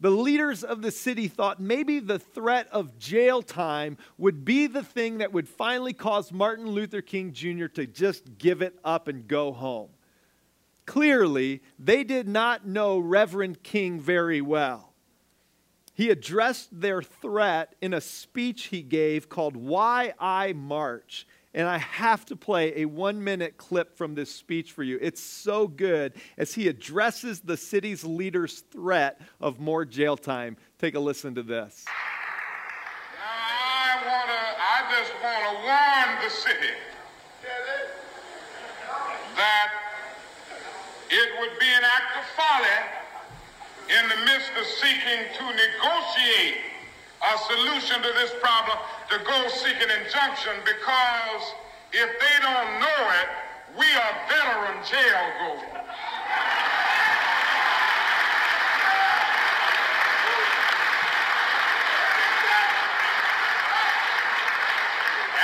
The 0.00 0.10
leaders 0.10 0.62
of 0.62 0.82
the 0.82 0.90
city 0.90 1.28
thought 1.28 1.60
maybe 1.60 1.98
the 1.98 2.18
threat 2.18 2.68
of 2.70 2.98
jail 2.98 3.42
time 3.42 3.96
would 4.18 4.44
be 4.44 4.66
the 4.66 4.82
thing 4.82 5.18
that 5.18 5.32
would 5.32 5.48
finally 5.48 5.92
cause 5.92 6.32
Martin 6.32 6.68
Luther 6.68 7.00
King 7.00 7.32
Jr. 7.32 7.66
to 7.66 7.86
just 7.86 8.38
give 8.38 8.62
it 8.62 8.78
up 8.84 9.08
and 9.08 9.26
go 9.26 9.52
home. 9.52 9.90
Clearly, 10.86 11.62
they 11.78 12.04
did 12.04 12.28
not 12.28 12.66
know 12.66 12.98
Reverend 12.98 13.62
King 13.62 14.00
very 14.00 14.40
well 14.40 14.93
he 15.94 16.10
addressed 16.10 16.68
their 16.78 17.02
threat 17.02 17.76
in 17.80 17.94
a 17.94 18.00
speech 18.00 18.64
he 18.64 18.82
gave 18.82 19.28
called 19.28 19.56
Why 19.56 20.12
I 20.18 20.52
March. 20.52 21.26
And 21.56 21.68
I 21.68 21.78
have 21.78 22.26
to 22.26 22.36
play 22.36 22.82
a 22.82 22.84
one 22.84 23.22
minute 23.22 23.56
clip 23.56 23.96
from 23.96 24.16
this 24.16 24.28
speech 24.28 24.72
for 24.72 24.82
you. 24.82 24.98
It's 25.00 25.22
so 25.22 25.68
good 25.68 26.14
as 26.36 26.52
he 26.52 26.66
addresses 26.66 27.40
the 27.40 27.56
city's 27.56 28.02
leader's 28.02 28.60
threat 28.72 29.20
of 29.40 29.60
more 29.60 29.84
jail 29.84 30.16
time. 30.16 30.56
Take 30.80 30.96
a 30.96 30.98
listen 30.98 31.36
to 31.36 31.44
this. 31.44 31.84
I, 33.22 34.02
wanna, 34.04 34.32
I 34.58 34.98
just 34.98 35.12
want 35.22 35.44
to 35.46 35.54
warn 35.62 36.24
the 36.24 36.30
city 36.30 36.74
that 39.36 39.68
it 41.10 41.28
would 41.38 41.58
be 41.60 41.66
an 41.66 41.82
act 41.84 42.16
of 42.18 42.24
folly 42.36 43.03
in 43.88 44.08
the 44.08 44.16
midst 44.24 44.50
of 44.56 44.64
seeking 44.64 45.28
to 45.36 45.44
negotiate 45.44 46.56
a 47.20 47.38
solution 47.52 48.00
to 48.00 48.10
this 48.16 48.32
problem 48.40 48.78
to 49.10 49.18
go 49.24 49.48
seek 49.48 49.76
an 49.76 49.92
injunction 50.00 50.52
because 50.64 51.44
if 51.92 52.08
they 52.08 52.36
don't 52.40 52.80
know 52.80 53.00
it, 53.20 53.28
we 53.76 53.84
are 53.84 54.14
veteran 54.28 54.78
jail 54.88 55.24
goers. 55.40 55.62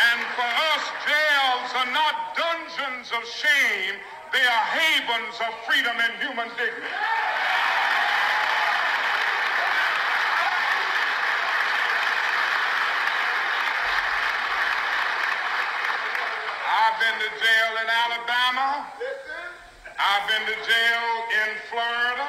And 0.01 0.21
for 0.33 0.49
us, 0.49 0.85
jails 1.05 1.71
are 1.77 1.93
not 1.93 2.37
dungeons 2.37 3.13
of 3.13 3.23
shame, 3.29 4.01
they 4.33 4.41
are 4.41 4.65
havens 4.73 5.37
of 5.45 5.53
freedom 5.69 5.97
and 6.01 6.13
human 6.25 6.49
dignity. 6.57 6.89
been 17.01 17.17
to 17.17 17.33
jail 17.41 17.73
in 17.81 17.89
Alabama. 17.89 18.85
I've 20.21 20.29
been 20.29 20.45
to 20.45 20.59
jail 20.69 21.09
in 21.33 21.57
Florida. 21.71 22.29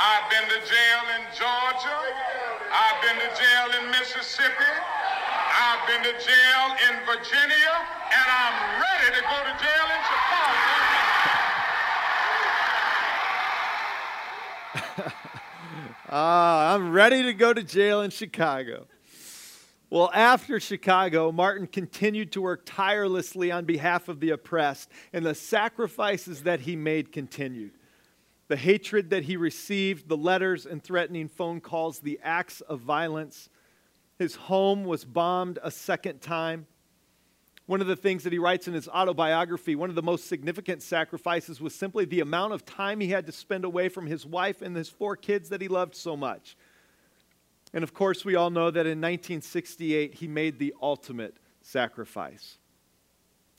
I've 0.00 0.28
been 0.30 0.48
to 0.48 0.58
jail 0.66 1.02
in 1.14 1.22
Georgia. 1.30 1.98
I've 2.72 3.00
been 3.02 3.14
to 3.14 3.30
jail 3.38 3.70
in 3.80 3.90
Mississippi. 3.90 4.72
I've 5.54 5.86
been 5.86 6.02
to 6.02 6.12
jail 6.18 6.74
in 6.88 6.98
Virginia. 7.06 7.86
And 8.10 8.26
I'm 8.34 8.82
ready 8.82 9.14
to 9.14 9.22
go 9.22 9.38
to 9.46 9.54
jail 9.62 9.86
in 9.94 10.02
Chicago. 14.90 15.12
ah, 16.10 16.74
I'm 16.74 16.90
ready 16.90 17.22
to 17.22 17.32
go 17.32 17.52
to 17.54 17.62
jail 17.62 18.00
in 18.00 18.10
Chicago. 18.10 18.88
Well, 19.90 20.10
after 20.12 20.60
Chicago, 20.60 21.32
Martin 21.32 21.66
continued 21.66 22.32
to 22.32 22.42
work 22.42 22.62
tirelessly 22.66 23.50
on 23.50 23.64
behalf 23.64 24.08
of 24.08 24.20
the 24.20 24.30
oppressed, 24.30 24.90
and 25.14 25.24
the 25.24 25.34
sacrifices 25.34 26.42
that 26.42 26.60
he 26.60 26.76
made 26.76 27.10
continued. 27.10 27.72
The 28.48 28.56
hatred 28.56 29.10
that 29.10 29.24
he 29.24 29.38
received, 29.38 30.08
the 30.08 30.16
letters 30.16 30.66
and 30.66 30.82
threatening 30.82 31.28
phone 31.28 31.60
calls, 31.60 32.00
the 32.00 32.20
acts 32.22 32.60
of 32.60 32.80
violence. 32.80 33.48
His 34.18 34.34
home 34.34 34.84
was 34.84 35.06
bombed 35.06 35.58
a 35.62 35.70
second 35.70 36.20
time. 36.20 36.66
One 37.64 37.80
of 37.80 37.86
the 37.86 37.96
things 37.96 38.24
that 38.24 38.32
he 38.32 38.38
writes 38.38 38.68
in 38.68 38.74
his 38.74 38.88
autobiography, 38.88 39.74
one 39.74 39.90
of 39.90 39.96
the 39.96 40.02
most 40.02 40.26
significant 40.26 40.82
sacrifices 40.82 41.62
was 41.62 41.74
simply 41.74 42.04
the 42.04 42.20
amount 42.20 42.52
of 42.52 42.66
time 42.66 43.00
he 43.00 43.08
had 43.08 43.26
to 43.26 43.32
spend 43.32 43.64
away 43.64 43.88
from 43.88 44.06
his 44.06 44.26
wife 44.26 44.60
and 44.60 44.76
his 44.76 44.88
four 44.90 45.16
kids 45.16 45.48
that 45.48 45.62
he 45.62 45.68
loved 45.68 45.94
so 45.94 46.14
much. 46.14 46.56
And 47.72 47.84
of 47.84 47.92
course, 47.92 48.24
we 48.24 48.34
all 48.34 48.50
know 48.50 48.70
that 48.70 48.86
in 48.86 48.98
1968, 49.00 50.14
he 50.14 50.26
made 50.26 50.58
the 50.58 50.74
ultimate 50.80 51.36
sacrifice. 51.60 52.58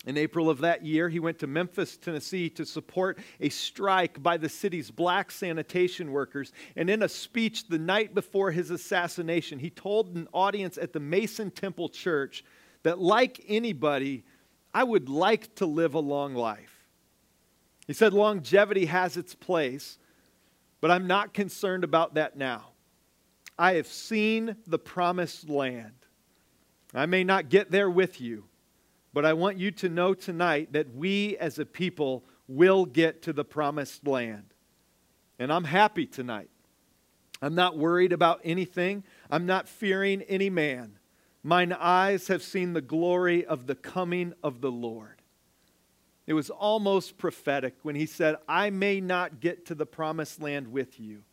In 0.05 0.17
April 0.17 0.49
of 0.49 0.59
that 0.59 0.85
year, 0.85 1.09
he 1.09 1.19
went 1.19 1.39
to 1.39 1.47
Memphis, 1.47 1.97
Tennessee 1.97 2.49
to 2.51 2.65
support 2.65 3.19
a 3.41 3.49
strike 3.49 4.23
by 4.23 4.37
the 4.37 4.47
city's 4.47 4.89
black 4.89 5.29
sanitation 5.29 6.11
workers. 6.11 6.53
And 6.77 6.89
in 6.89 7.03
a 7.03 7.09
speech 7.09 7.67
the 7.67 7.77
night 7.77 8.15
before 8.15 8.51
his 8.51 8.71
assassination, 8.71 9.59
he 9.59 9.69
told 9.69 10.15
an 10.15 10.27
audience 10.33 10.77
at 10.77 10.93
the 10.93 11.01
Mason 11.01 11.51
Temple 11.51 11.89
Church 11.89 12.45
that, 12.83 12.99
like 12.99 13.43
anybody, 13.47 14.23
I 14.73 14.85
would 14.85 15.09
like 15.09 15.53
to 15.55 15.65
live 15.65 15.95
a 15.95 15.99
long 15.99 16.33
life. 16.33 16.87
He 17.85 17.93
said, 17.93 18.13
Longevity 18.13 18.85
has 18.85 19.17
its 19.17 19.35
place, 19.35 19.97
but 20.79 20.91
I'm 20.91 21.07
not 21.07 21.33
concerned 21.33 21.83
about 21.83 22.13
that 22.13 22.37
now. 22.37 22.68
I 23.59 23.73
have 23.73 23.87
seen 23.87 24.55
the 24.65 24.79
promised 24.79 25.49
land. 25.49 25.93
I 26.95 27.05
may 27.05 27.23
not 27.23 27.49
get 27.49 27.69
there 27.69 27.89
with 27.89 28.19
you 28.19 28.45
but 29.13 29.25
I 29.25 29.33
want 29.33 29.57
you 29.57 29.71
to 29.71 29.89
know 29.89 30.13
tonight 30.13 30.73
that 30.73 30.93
we 30.93 31.37
as 31.37 31.59
a 31.59 31.65
people 31.65 32.23
will 32.47 32.85
get 32.85 33.21
to 33.23 33.33
the 33.33 33.43
promised 33.43 34.05
land. 34.07 34.53
And 35.37 35.51
I'm 35.51 35.63
happy 35.63 36.05
tonight. 36.05 36.49
I'm 37.41 37.55
not 37.55 37.77
worried 37.77 38.11
about 38.11 38.41
anything, 38.43 39.03
I'm 39.31 39.45
not 39.45 39.69
fearing 39.69 40.21
any 40.23 40.49
man. 40.49 40.97
Mine 41.41 41.71
eyes 41.71 42.27
have 42.27 42.43
seen 42.43 42.73
the 42.73 42.81
glory 42.81 43.45
of 43.45 43.65
the 43.65 43.75
coming 43.75 44.33
of 44.43 44.59
the 44.59 44.71
Lord. 44.71 45.21
It 46.27 46.33
was 46.33 46.49
almost 46.49 47.17
prophetic 47.17 47.75
when 47.81 47.95
he 47.95 48.05
said, 48.05 48.35
I 48.47 48.69
may 48.69 48.99
not 48.99 49.39
get 49.39 49.65
to 49.67 49.75
the 49.75 49.85
promised 49.85 50.41
land 50.41 50.67
with 50.67 50.99
you. 50.99 51.23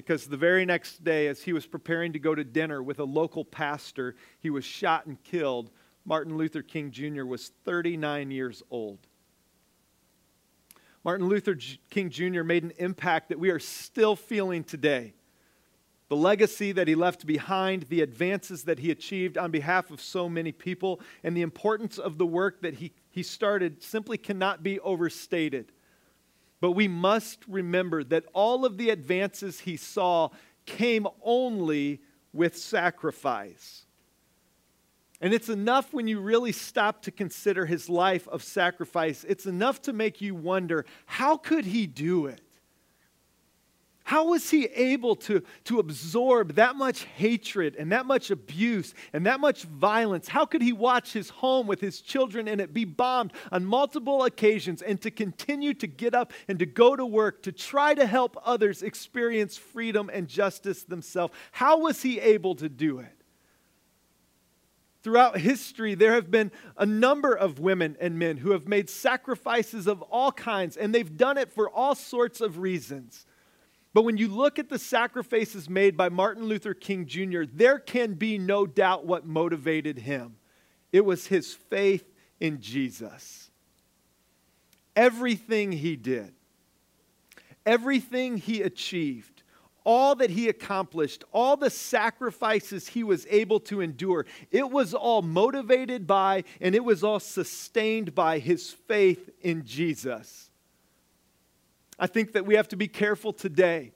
Because 0.00 0.26
the 0.26 0.38
very 0.38 0.64
next 0.64 1.04
day, 1.04 1.26
as 1.26 1.42
he 1.42 1.52
was 1.52 1.66
preparing 1.66 2.14
to 2.14 2.18
go 2.18 2.34
to 2.34 2.42
dinner 2.42 2.82
with 2.82 3.00
a 3.00 3.04
local 3.04 3.44
pastor, 3.44 4.16
he 4.38 4.48
was 4.48 4.64
shot 4.64 5.04
and 5.04 5.22
killed 5.22 5.70
Martin 6.06 6.38
Luther 6.38 6.62
King 6.62 6.90
Jr. 6.90 7.26
was 7.26 7.52
39 7.66 8.30
years 8.30 8.62
old. 8.70 9.00
Martin 11.04 11.28
Luther 11.28 11.54
King 11.90 12.08
Jr. 12.08 12.42
made 12.42 12.62
an 12.62 12.72
impact 12.78 13.28
that 13.28 13.38
we 13.38 13.50
are 13.50 13.58
still 13.58 14.16
feeling 14.16 14.64
today. 14.64 15.12
The 16.08 16.16
legacy 16.16 16.72
that 16.72 16.88
he 16.88 16.94
left 16.94 17.26
behind, 17.26 17.82
the 17.90 18.00
advances 18.00 18.64
that 18.64 18.78
he 18.78 18.90
achieved 18.90 19.36
on 19.36 19.50
behalf 19.50 19.90
of 19.90 20.00
so 20.00 20.30
many 20.30 20.50
people, 20.50 21.02
and 21.22 21.36
the 21.36 21.42
importance 21.42 21.98
of 21.98 22.16
the 22.16 22.26
work 22.26 22.62
that 22.62 22.72
he, 22.72 22.94
he 23.10 23.22
started 23.22 23.82
simply 23.82 24.16
cannot 24.16 24.62
be 24.62 24.80
overstated. 24.80 25.72
But 26.60 26.72
we 26.72 26.88
must 26.88 27.44
remember 27.48 28.04
that 28.04 28.26
all 28.32 28.64
of 28.64 28.76
the 28.76 28.90
advances 28.90 29.60
he 29.60 29.76
saw 29.76 30.28
came 30.66 31.06
only 31.22 32.00
with 32.32 32.56
sacrifice. 32.56 33.86
And 35.20 35.34
it's 35.34 35.48
enough 35.48 35.92
when 35.92 36.06
you 36.06 36.20
really 36.20 36.52
stop 36.52 37.02
to 37.02 37.10
consider 37.10 37.66
his 37.66 37.88
life 37.88 38.26
of 38.28 38.42
sacrifice. 38.42 39.24
It's 39.24 39.46
enough 39.46 39.82
to 39.82 39.92
make 39.92 40.20
you 40.20 40.34
wonder 40.34 40.86
how 41.06 41.36
could 41.36 41.66
he 41.66 41.86
do 41.86 42.26
it? 42.26 42.40
How 44.10 44.24
was 44.24 44.50
he 44.50 44.64
able 44.64 45.14
to, 45.14 45.40
to 45.66 45.78
absorb 45.78 46.56
that 46.56 46.74
much 46.74 47.04
hatred 47.04 47.76
and 47.76 47.92
that 47.92 48.06
much 48.06 48.32
abuse 48.32 48.92
and 49.12 49.24
that 49.26 49.38
much 49.38 49.62
violence? 49.62 50.26
How 50.26 50.44
could 50.44 50.62
he 50.62 50.72
watch 50.72 51.12
his 51.12 51.30
home 51.30 51.68
with 51.68 51.80
his 51.80 52.00
children 52.00 52.48
and 52.48 52.60
it 52.60 52.74
be 52.74 52.84
bombed 52.84 53.32
on 53.52 53.64
multiple 53.64 54.24
occasions 54.24 54.82
and 54.82 55.00
to 55.02 55.12
continue 55.12 55.74
to 55.74 55.86
get 55.86 56.12
up 56.12 56.32
and 56.48 56.58
to 56.58 56.66
go 56.66 56.96
to 56.96 57.06
work 57.06 57.44
to 57.44 57.52
try 57.52 57.94
to 57.94 58.04
help 58.04 58.36
others 58.44 58.82
experience 58.82 59.56
freedom 59.56 60.10
and 60.12 60.26
justice 60.26 60.82
themselves? 60.82 61.32
How 61.52 61.78
was 61.78 62.02
he 62.02 62.18
able 62.18 62.56
to 62.56 62.68
do 62.68 62.98
it? 62.98 63.14
Throughout 65.04 65.38
history, 65.38 65.94
there 65.94 66.14
have 66.14 66.32
been 66.32 66.50
a 66.76 66.84
number 66.84 67.32
of 67.32 67.60
women 67.60 67.96
and 68.00 68.18
men 68.18 68.38
who 68.38 68.50
have 68.50 68.66
made 68.66 68.90
sacrifices 68.90 69.86
of 69.86 70.02
all 70.02 70.32
kinds, 70.32 70.76
and 70.76 70.92
they've 70.92 71.16
done 71.16 71.38
it 71.38 71.52
for 71.52 71.70
all 71.70 71.94
sorts 71.94 72.40
of 72.40 72.58
reasons. 72.58 73.24
But 73.92 74.02
when 74.02 74.16
you 74.16 74.28
look 74.28 74.58
at 74.58 74.68
the 74.68 74.78
sacrifices 74.78 75.68
made 75.68 75.96
by 75.96 76.08
Martin 76.08 76.44
Luther 76.44 76.74
King 76.74 77.06
Jr., 77.06 77.42
there 77.52 77.78
can 77.78 78.14
be 78.14 78.38
no 78.38 78.66
doubt 78.66 79.04
what 79.04 79.26
motivated 79.26 79.98
him. 79.98 80.36
It 80.92 81.04
was 81.04 81.26
his 81.26 81.54
faith 81.54 82.04
in 82.38 82.60
Jesus. 82.60 83.50
Everything 84.94 85.72
he 85.72 85.96
did, 85.96 86.32
everything 87.64 88.36
he 88.36 88.62
achieved, 88.62 89.42
all 89.84 90.14
that 90.16 90.30
he 90.30 90.48
accomplished, 90.48 91.24
all 91.32 91.56
the 91.56 91.70
sacrifices 91.70 92.88
he 92.88 93.02
was 93.02 93.26
able 93.30 93.60
to 93.60 93.80
endure, 93.80 94.26
it 94.50 94.70
was 94.70 94.94
all 94.94 95.22
motivated 95.22 96.06
by 96.06 96.44
and 96.60 96.74
it 96.74 96.84
was 96.84 97.02
all 97.02 97.20
sustained 97.20 98.14
by 98.14 98.38
his 98.38 98.70
faith 98.70 99.30
in 99.40 99.64
Jesus. 99.64 100.49
I 102.00 102.06
think 102.06 102.32
that 102.32 102.46
we 102.46 102.54
have 102.54 102.68
to 102.68 102.76
be 102.76 102.88
careful 102.88 103.32
today 103.32 103.92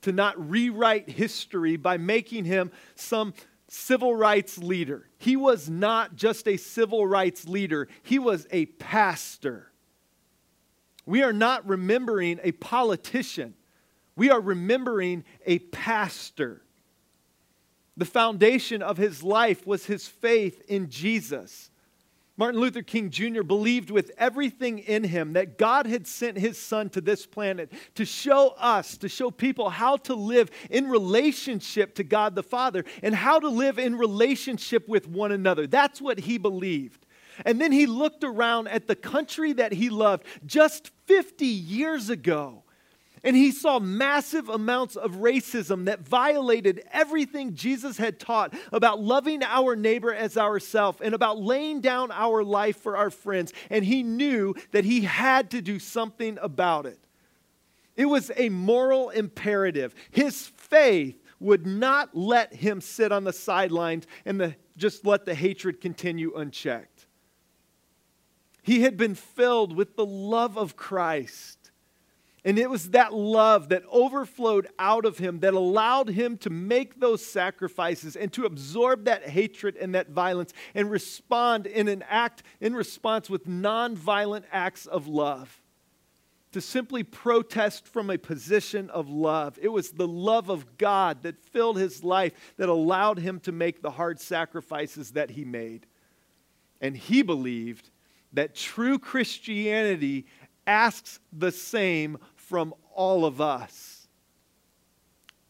to 0.00 0.10
not 0.10 0.50
rewrite 0.50 1.08
history 1.08 1.76
by 1.76 1.98
making 1.98 2.46
him 2.46 2.72
some 2.94 3.34
civil 3.68 4.14
rights 4.14 4.58
leader. 4.58 5.08
He 5.18 5.36
was 5.36 5.68
not 5.68 6.16
just 6.16 6.48
a 6.48 6.56
civil 6.56 7.06
rights 7.06 7.46
leader, 7.46 7.88
he 8.02 8.18
was 8.18 8.46
a 8.50 8.66
pastor. 8.66 9.70
We 11.04 11.22
are 11.22 11.32
not 11.32 11.68
remembering 11.68 12.40
a 12.42 12.52
politician. 12.52 13.54
We 14.16 14.30
are 14.30 14.40
remembering 14.40 15.24
a 15.44 15.58
pastor. 15.58 16.62
The 17.96 18.04
foundation 18.04 18.82
of 18.82 18.96
his 18.96 19.22
life 19.22 19.66
was 19.66 19.86
his 19.86 20.06
faith 20.06 20.62
in 20.68 20.88
Jesus. 20.88 21.70
Martin 22.36 22.60
Luther 22.60 22.82
King 22.82 23.10
Jr. 23.10 23.42
believed 23.42 23.90
with 23.90 24.10
everything 24.16 24.78
in 24.78 25.04
him 25.04 25.34
that 25.34 25.58
God 25.58 25.86
had 25.86 26.06
sent 26.06 26.38
his 26.38 26.58
son 26.58 26.88
to 26.90 27.00
this 27.00 27.26
planet 27.26 27.70
to 27.94 28.06
show 28.06 28.48
us, 28.58 28.96
to 28.98 29.08
show 29.08 29.30
people 29.30 29.68
how 29.68 29.98
to 29.98 30.14
live 30.14 30.50
in 30.70 30.88
relationship 30.88 31.94
to 31.96 32.04
God 32.04 32.34
the 32.34 32.42
Father 32.42 32.84
and 33.02 33.14
how 33.14 33.38
to 33.38 33.48
live 33.48 33.78
in 33.78 33.98
relationship 33.98 34.88
with 34.88 35.06
one 35.06 35.30
another. 35.30 35.66
That's 35.66 36.00
what 36.00 36.20
he 36.20 36.38
believed. 36.38 37.04
And 37.44 37.60
then 37.60 37.72
he 37.72 37.86
looked 37.86 38.24
around 38.24 38.68
at 38.68 38.86
the 38.86 38.96
country 38.96 39.52
that 39.54 39.72
he 39.72 39.90
loved 39.90 40.24
just 40.46 40.90
50 41.06 41.46
years 41.46 42.08
ago 42.08 42.64
and 43.24 43.36
he 43.36 43.52
saw 43.52 43.78
massive 43.78 44.48
amounts 44.48 44.96
of 44.96 45.16
racism 45.16 45.84
that 45.84 46.00
violated 46.00 46.82
everything 46.90 47.54
Jesus 47.54 47.96
had 47.96 48.18
taught 48.18 48.52
about 48.72 49.00
loving 49.00 49.44
our 49.44 49.76
neighbor 49.76 50.12
as 50.12 50.36
ourselves 50.36 50.98
and 51.00 51.14
about 51.14 51.40
laying 51.40 51.80
down 51.80 52.10
our 52.10 52.42
life 52.42 52.76
for 52.78 52.96
our 52.96 53.10
friends. 53.10 53.52
And 53.70 53.84
he 53.84 54.02
knew 54.02 54.54
that 54.72 54.84
he 54.84 55.02
had 55.02 55.50
to 55.52 55.62
do 55.62 55.78
something 55.78 56.36
about 56.42 56.84
it. 56.86 56.98
It 57.94 58.06
was 58.06 58.32
a 58.36 58.48
moral 58.48 59.10
imperative. 59.10 59.94
His 60.10 60.48
faith 60.56 61.22
would 61.38 61.66
not 61.66 62.16
let 62.16 62.52
him 62.54 62.80
sit 62.80 63.12
on 63.12 63.22
the 63.22 63.32
sidelines 63.32 64.06
and 64.24 64.40
the, 64.40 64.56
just 64.76 65.06
let 65.06 65.26
the 65.26 65.34
hatred 65.34 65.80
continue 65.80 66.34
unchecked. 66.34 67.06
He 68.62 68.82
had 68.82 68.96
been 68.96 69.14
filled 69.14 69.76
with 69.76 69.96
the 69.96 70.06
love 70.06 70.56
of 70.56 70.76
Christ 70.76 71.61
and 72.44 72.58
it 72.58 72.68
was 72.68 72.90
that 72.90 73.14
love 73.14 73.68
that 73.68 73.84
overflowed 73.90 74.66
out 74.78 75.04
of 75.04 75.18
him 75.18 75.40
that 75.40 75.54
allowed 75.54 76.08
him 76.08 76.36
to 76.38 76.50
make 76.50 76.98
those 76.98 77.24
sacrifices 77.24 78.16
and 78.16 78.32
to 78.32 78.46
absorb 78.46 79.04
that 79.04 79.28
hatred 79.28 79.76
and 79.76 79.94
that 79.94 80.10
violence 80.10 80.52
and 80.74 80.90
respond 80.90 81.66
in 81.66 81.86
an 81.86 82.02
act 82.08 82.42
in 82.60 82.74
response 82.74 83.30
with 83.30 83.46
nonviolent 83.46 84.42
acts 84.50 84.86
of 84.86 85.06
love. 85.06 85.60
To 86.50 86.60
simply 86.60 87.02
protest 87.02 87.86
from 87.86 88.10
a 88.10 88.18
position 88.18 88.90
of 88.90 89.08
love. 89.08 89.58
It 89.62 89.68
was 89.68 89.92
the 89.92 90.08
love 90.08 90.50
of 90.50 90.76
God 90.76 91.22
that 91.22 91.40
filled 91.40 91.78
his 91.78 92.04
life 92.04 92.34
that 92.58 92.68
allowed 92.68 93.18
him 93.20 93.40
to 93.40 93.52
make 93.52 93.80
the 93.80 93.92
hard 93.92 94.20
sacrifices 94.20 95.12
that 95.12 95.30
he 95.30 95.44
made. 95.44 95.86
And 96.80 96.94
he 96.94 97.22
believed 97.22 97.88
that 98.34 98.54
true 98.54 98.98
Christianity 98.98 100.26
asks 100.66 101.20
the 101.32 101.52
same 101.52 102.18
from 102.52 102.74
all 102.94 103.24
of 103.24 103.40
us. 103.40 104.06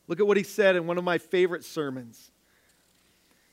Look 0.06 0.20
at 0.20 0.26
what 0.28 0.36
he 0.36 0.44
said 0.44 0.76
in 0.76 0.86
one 0.86 0.98
of 0.98 1.02
my 1.02 1.18
favorite 1.18 1.64
sermons. 1.64 2.30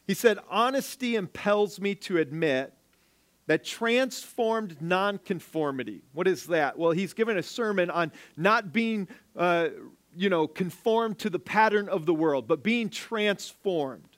He 0.05 0.13
said, 0.13 0.37
Honesty 0.51 1.15
impels 1.15 1.81
me 1.81 1.95
to 1.95 2.19
admit 2.19 2.75
that 3.47 3.63
transformed 3.63 4.79
nonconformity. 4.79 6.03
What 6.13 6.27
is 6.27 6.45
that? 6.45 6.77
Well, 6.77 6.91
he's 6.91 7.13
given 7.13 7.39
a 7.39 7.41
sermon 7.41 7.89
on 7.89 8.11
not 8.37 8.71
being, 8.71 9.07
uh, 9.35 9.69
you 10.15 10.29
know, 10.29 10.47
conformed 10.47 11.17
to 11.17 11.31
the 11.31 11.39
pattern 11.39 11.89
of 11.89 12.05
the 12.05 12.13
world, 12.13 12.47
but 12.47 12.61
being 12.61 12.87
transformed. 12.87 14.15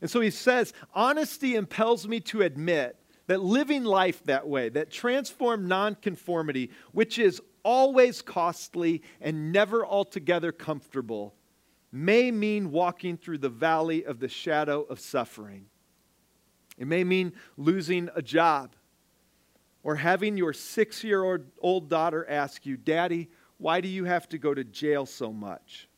And 0.00 0.08
so 0.08 0.20
he 0.20 0.30
says, 0.30 0.72
Honesty 0.94 1.56
impels 1.56 2.06
me 2.06 2.20
to 2.20 2.42
admit 2.42 2.94
that 3.26 3.42
living 3.42 3.82
life 3.82 4.22
that 4.26 4.46
way, 4.46 4.68
that 4.68 4.92
transformed 4.92 5.66
nonconformity, 5.68 6.70
which 6.92 7.18
is 7.18 7.42
always 7.68 8.22
costly 8.22 9.02
and 9.20 9.52
never 9.52 9.84
altogether 9.84 10.52
comfortable, 10.52 11.34
may 11.92 12.30
mean 12.30 12.70
walking 12.70 13.18
through 13.18 13.36
the 13.36 13.50
valley 13.50 14.06
of 14.06 14.20
the 14.20 14.28
shadow 14.28 14.84
of 14.84 14.98
suffering. 14.98 15.66
It 16.78 16.86
may 16.86 17.04
mean 17.04 17.34
losing 17.58 18.08
a 18.14 18.22
job 18.22 18.74
or 19.82 19.96
having 19.96 20.38
your 20.38 20.54
six 20.54 21.04
year 21.04 21.42
old 21.60 21.90
daughter 21.90 22.26
ask 22.26 22.64
you, 22.64 22.78
Daddy, 22.78 23.28
why 23.58 23.82
do 23.82 23.88
you 23.88 24.04
have 24.04 24.30
to 24.30 24.38
go 24.38 24.54
to 24.54 24.64
jail 24.64 25.04
so 25.04 25.30
much? 25.30 25.90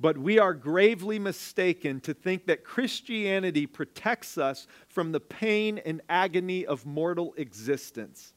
But 0.00 0.18
we 0.18 0.40
are 0.40 0.52
gravely 0.52 1.20
mistaken 1.20 2.00
to 2.00 2.12
think 2.12 2.46
that 2.46 2.64
Christianity 2.64 3.68
protects 3.68 4.36
us 4.36 4.66
from 4.88 5.12
the 5.12 5.20
pain 5.20 5.78
and 5.78 6.00
agony 6.08 6.66
of 6.66 6.84
mortal 6.84 7.34
existence. 7.36 8.34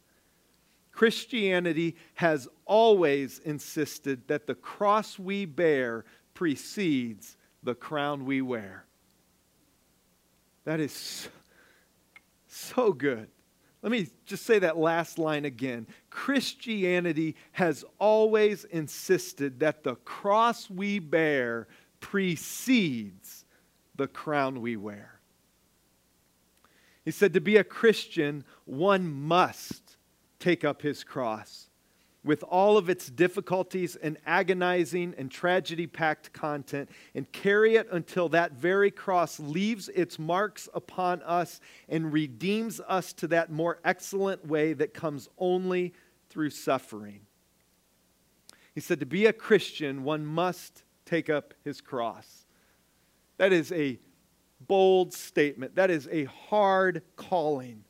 Christianity 0.97 1.95
has 2.15 2.47
always 2.65 3.37
insisted 3.45 4.27
that 4.29 4.47
the 4.47 4.55
cross 4.55 5.19
we 5.19 5.45
bear 5.45 6.05
precedes 6.33 7.37
the 7.61 7.75
crown 7.75 8.25
we 8.25 8.41
wear. 8.41 8.83
That 10.65 10.79
is 10.79 11.29
so 12.47 12.93
good. 12.93 13.27
Let 13.83 13.91
me 13.91 14.07
just 14.25 14.43
say 14.47 14.57
that 14.57 14.75
last 14.75 15.19
line 15.19 15.45
again. 15.45 15.85
Christianity 16.09 17.35
has 17.51 17.85
always 17.99 18.63
insisted 18.63 19.59
that 19.59 19.83
the 19.83 19.97
cross 19.97 20.67
we 20.67 20.97
bear 20.97 21.67
precedes 21.99 23.45
the 23.95 24.07
crown 24.07 24.61
we 24.61 24.77
wear. 24.77 25.19
He 27.05 27.11
said 27.11 27.35
to 27.35 27.39
be 27.39 27.57
a 27.57 27.63
Christian, 27.63 28.43
one 28.65 29.07
must 29.07 29.86
take 30.39 30.63
up 30.63 30.81
his 30.81 31.03
cross 31.03 31.69
with 32.27 32.43
all 32.43 32.77
of 32.77 32.89
its 32.89 33.09
difficulties 33.09 33.95
and 33.95 34.17
agonizing 34.25 35.15
and 35.17 35.31
tragedy 35.31 35.87
packed 35.87 36.33
content 36.33 36.89
and 37.15 37.31
carry 37.31 37.75
it 37.75 37.87
until 37.91 38.27
that 38.29 38.51
very 38.51 38.91
cross 38.91 39.39
leaves 39.39 39.87
its 39.89 40.19
marks 40.19 40.67
upon 40.73 41.21
us 41.23 41.61
and 41.87 42.11
redeems 42.11 42.81
us 42.87 43.13
to 43.13 43.27
that 43.27 43.49
more 43.49 43.79
excellent 43.85 44.45
way 44.45 44.73
that 44.73 44.93
comes 44.93 45.29
only 45.37 45.93
through 46.29 46.49
suffering. 46.49 47.21
He 48.75 48.81
said, 48.81 48.99
To 48.99 49.05
be 49.05 49.25
a 49.25 49.33
Christian, 49.33 50.03
one 50.03 50.25
must 50.25 50.83
take 51.05 51.29
up 51.29 51.53
his 51.63 51.81
cross. 51.81 52.45
That 53.37 53.53
is 53.53 53.71
a 53.71 53.99
bold 54.59 55.13
statement, 55.13 55.75
that 55.75 55.89
is 55.89 56.09
a 56.11 56.25
hard 56.25 57.03
calling. 57.15 57.85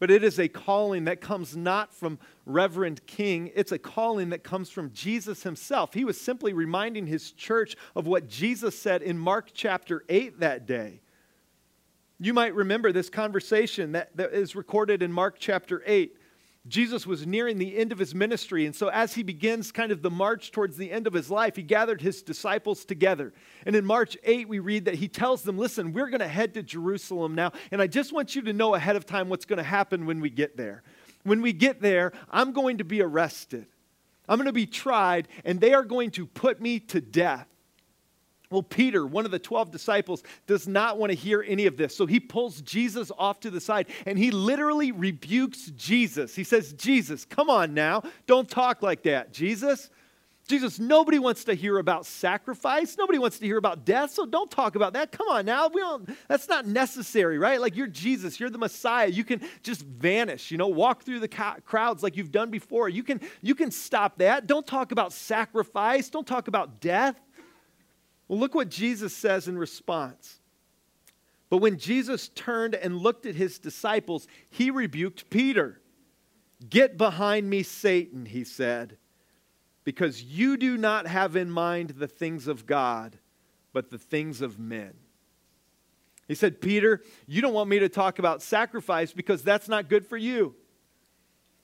But 0.00 0.10
it 0.10 0.24
is 0.24 0.40
a 0.40 0.48
calling 0.48 1.04
that 1.04 1.20
comes 1.20 1.56
not 1.56 1.94
from 1.94 2.18
Reverend 2.46 3.06
King. 3.06 3.52
It's 3.54 3.70
a 3.70 3.78
calling 3.78 4.30
that 4.30 4.42
comes 4.42 4.70
from 4.70 4.92
Jesus 4.92 5.42
himself. 5.42 5.92
He 5.92 6.04
was 6.04 6.18
simply 6.18 6.54
reminding 6.54 7.06
his 7.06 7.30
church 7.30 7.76
of 7.94 8.06
what 8.06 8.26
Jesus 8.26 8.76
said 8.76 9.02
in 9.02 9.18
Mark 9.18 9.50
chapter 9.52 10.02
8 10.08 10.40
that 10.40 10.66
day. 10.66 11.02
You 12.18 12.32
might 12.32 12.54
remember 12.54 12.92
this 12.92 13.10
conversation 13.10 13.92
that, 13.92 14.16
that 14.16 14.32
is 14.32 14.56
recorded 14.56 15.02
in 15.02 15.12
Mark 15.12 15.36
chapter 15.38 15.82
8. 15.86 16.16
Jesus 16.68 17.06
was 17.06 17.26
nearing 17.26 17.56
the 17.56 17.76
end 17.78 17.90
of 17.90 17.98
his 17.98 18.14
ministry. 18.14 18.66
And 18.66 18.76
so, 18.76 18.88
as 18.88 19.14
he 19.14 19.22
begins 19.22 19.72
kind 19.72 19.90
of 19.90 20.02
the 20.02 20.10
march 20.10 20.52
towards 20.52 20.76
the 20.76 20.92
end 20.92 21.06
of 21.06 21.14
his 21.14 21.30
life, 21.30 21.56
he 21.56 21.62
gathered 21.62 22.02
his 22.02 22.22
disciples 22.22 22.84
together. 22.84 23.32
And 23.64 23.74
in 23.74 23.86
Mark 23.86 24.10
8, 24.22 24.48
we 24.48 24.58
read 24.58 24.84
that 24.84 24.96
he 24.96 25.08
tells 25.08 25.42
them, 25.42 25.56
Listen, 25.56 25.92
we're 25.92 26.08
going 26.08 26.20
to 26.20 26.28
head 26.28 26.52
to 26.54 26.62
Jerusalem 26.62 27.34
now. 27.34 27.52
And 27.70 27.80
I 27.80 27.86
just 27.86 28.12
want 28.12 28.36
you 28.36 28.42
to 28.42 28.52
know 28.52 28.74
ahead 28.74 28.96
of 28.96 29.06
time 29.06 29.30
what's 29.30 29.46
going 29.46 29.56
to 29.56 29.62
happen 29.62 30.04
when 30.04 30.20
we 30.20 30.28
get 30.28 30.58
there. 30.58 30.82
When 31.22 31.40
we 31.40 31.52
get 31.52 31.80
there, 31.80 32.12
I'm 32.30 32.52
going 32.52 32.78
to 32.78 32.84
be 32.84 33.02
arrested, 33.02 33.66
I'm 34.28 34.36
going 34.36 34.46
to 34.46 34.52
be 34.52 34.66
tried, 34.66 35.28
and 35.44 35.60
they 35.60 35.72
are 35.72 35.82
going 35.82 36.10
to 36.12 36.26
put 36.26 36.60
me 36.60 36.78
to 36.80 37.00
death. 37.00 37.46
Well, 38.50 38.64
Peter, 38.64 39.06
one 39.06 39.24
of 39.24 39.30
the 39.30 39.38
12 39.38 39.70
disciples, 39.70 40.24
does 40.48 40.66
not 40.66 40.98
want 40.98 41.10
to 41.12 41.16
hear 41.16 41.44
any 41.46 41.66
of 41.66 41.76
this. 41.76 41.96
So 41.96 42.04
he 42.04 42.18
pulls 42.18 42.60
Jesus 42.62 43.12
off 43.16 43.38
to 43.40 43.50
the 43.50 43.60
side 43.60 43.86
and 44.06 44.18
he 44.18 44.32
literally 44.32 44.90
rebukes 44.90 45.66
Jesus. 45.76 46.34
He 46.34 46.42
says, 46.42 46.72
Jesus, 46.72 47.24
come 47.24 47.48
on 47.48 47.74
now. 47.74 48.02
Don't 48.26 48.48
talk 48.48 48.82
like 48.82 49.04
that. 49.04 49.32
Jesus, 49.32 49.88
Jesus, 50.48 50.80
nobody 50.80 51.20
wants 51.20 51.44
to 51.44 51.54
hear 51.54 51.78
about 51.78 52.06
sacrifice. 52.06 52.98
Nobody 52.98 53.20
wants 53.20 53.38
to 53.38 53.46
hear 53.46 53.56
about 53.56 53.84
death. 53.84 54.10
So 54.10 54.26
don't 54.26 54.50
talk 54.50 54.74
about 54.74 54.94
that. 54.94 55.12
Come 55.12 55.28
on 55.28 55.46
now. 55.46 55.68
We 55.68 55.80
don't, 55.80 56.10
that's 56.26 56.48
not 56.48 56.66
necessary, 56.66 57.38
right? 57.38 57.60
Like 57.60 57.76
you're 57.76 57.86
Jesus, 57.86 58.40
you're 58.40 58.50
the 58.50 58.58
Messiah. 58.58 59.06
You 59.06 59.22
can 59.22 59.42
just 59.62 59.82
vanish, 59.82 60.50
you 60.50 60.58
know, 60.58 60.66
walk 60.66 61.04
through 61.04 61.20
the 61.20 61.28
crowds 61.28 62.02
like 62.02 62.16
you've 62.16 62.32
done 62.32 62.50
before. 62.50 62.88
You 62.88 63.04
can, 63.04 63.20
you 63.42 63.54
can 63.54 63.70
stop 63.70 64.18
that. 64.18 64.48
Don't 64.48 64.66
talk 64.66 64.90
about 64.90 65.12
sacrifice. 65.12 66.10
Don't 66.10 66.26
talk 66.26 66.48
about 66.48 66.80
death. 66.80 67.14
Well, 68.30 68.38
look 68.38 68.54
what 68.54 68.68
Jesus 68.68 69.12
says 69.12 69.48
in 69.48 69.58
response. 69.58 70.38
But 71.48 71.56
when 71.56 71.78
Jesus 71.78 72.28
turned 72.28 72.76
and 72.76 72.96
looked 72.96 73.26
at 73.26 73.34
his 73.34 73.58
disciples, 73.58 74.28
he 74.48 74.70
rebuked 74.70 75.30
Peter. 75.30 75.80
Get 76.68 76.96
behind 76.96 77.50
me, 77.50 77.64
Satan, 77.64 78.26
he 78.26 78.44
said, 78.44 78.98
because 79.82 80.22
you 80.22 80.56
do 80.56 80.76
not 80.76 81.08
have 81.08 81.34
in 81.34 81.50
mind 81.50 81.90
the 81.90 82.06
things 82.06 82.46
of 82.46 82.66
God, 82.66 83.18
but 83.72 83.90
the 83.90 83.98
things 83.98 84.42
of 84.42 84.60
men. 84.60 84.94
He 86.28 86.36
said, 86.36 86.60
Peter, 86.60 87.02
you 87.26 87.42
don't 87.42 87.52
want 87.52 87.68
me 87.68 87.80
to 87.80 87.88
talk 87.88 88.20
about 88.20 88.42
sacrifice 88.42 89.12
because 89.12 89.42
that's 89.42 89.68
not 89.68 89.88
good 89.88 90.06
for 90.06 90.16
you. 90.16 90.54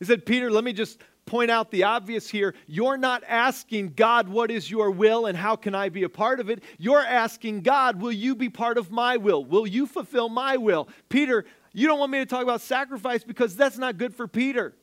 He 0.00 0.04
said, 0.04 0.26
Peter, 0.26 0.50
let 0.50 0.64
me 0.64 0.72
just 0.72 1.00
point 1.26 1.50
out 1.50 1.70
the 1.70 1.82
obvious 1.82 2.28
here. 2.28 2.54
You're 2.66 2.96
not 2.96 3.22
asking 3.26 3.94
God, 3.94 4.28
what 4.28 4.50
is 4.50 4.70
your 4.70 4.90
will 4.90 5.26
and 5.26 5.36
how 5.36 5.56
can 5.56 5.74
I 5.74 5.88
be 5.88 6.04
a 6.04 6.08
part 6.08 6.40
of 6.40 6.48
it? 6.48 6.62
You're 6.78 7.04
asking 7.04 7.62
God, 7.62 8.00
will 8.00 8.12
you 8.12 8.34
be 8.34 8.48
part 8.48 8.78
of 8.78 8.90
my 8.90 9.16
will? 9.16 9.44
Will 9.44 9.66
you 9.66 9.86
fulfill 9.86 10.28
my 10.28 10.56
will? 10.56 10.88
Peter, 11.08 11.44
you 11.72 11.86
don't 11.86 11.98
want 11.98 12.12
me 12.12 12.18
to 12.18 12.26
talk 12.26 12.42
about 12.42 12.60
sacrifice 12.60 13.24
because 13.24 13.56
that's 13.56 13.76
not 13.76 13.98
good 13.98 14.14
for 14.14 14.26
Peter. 14.26 14.74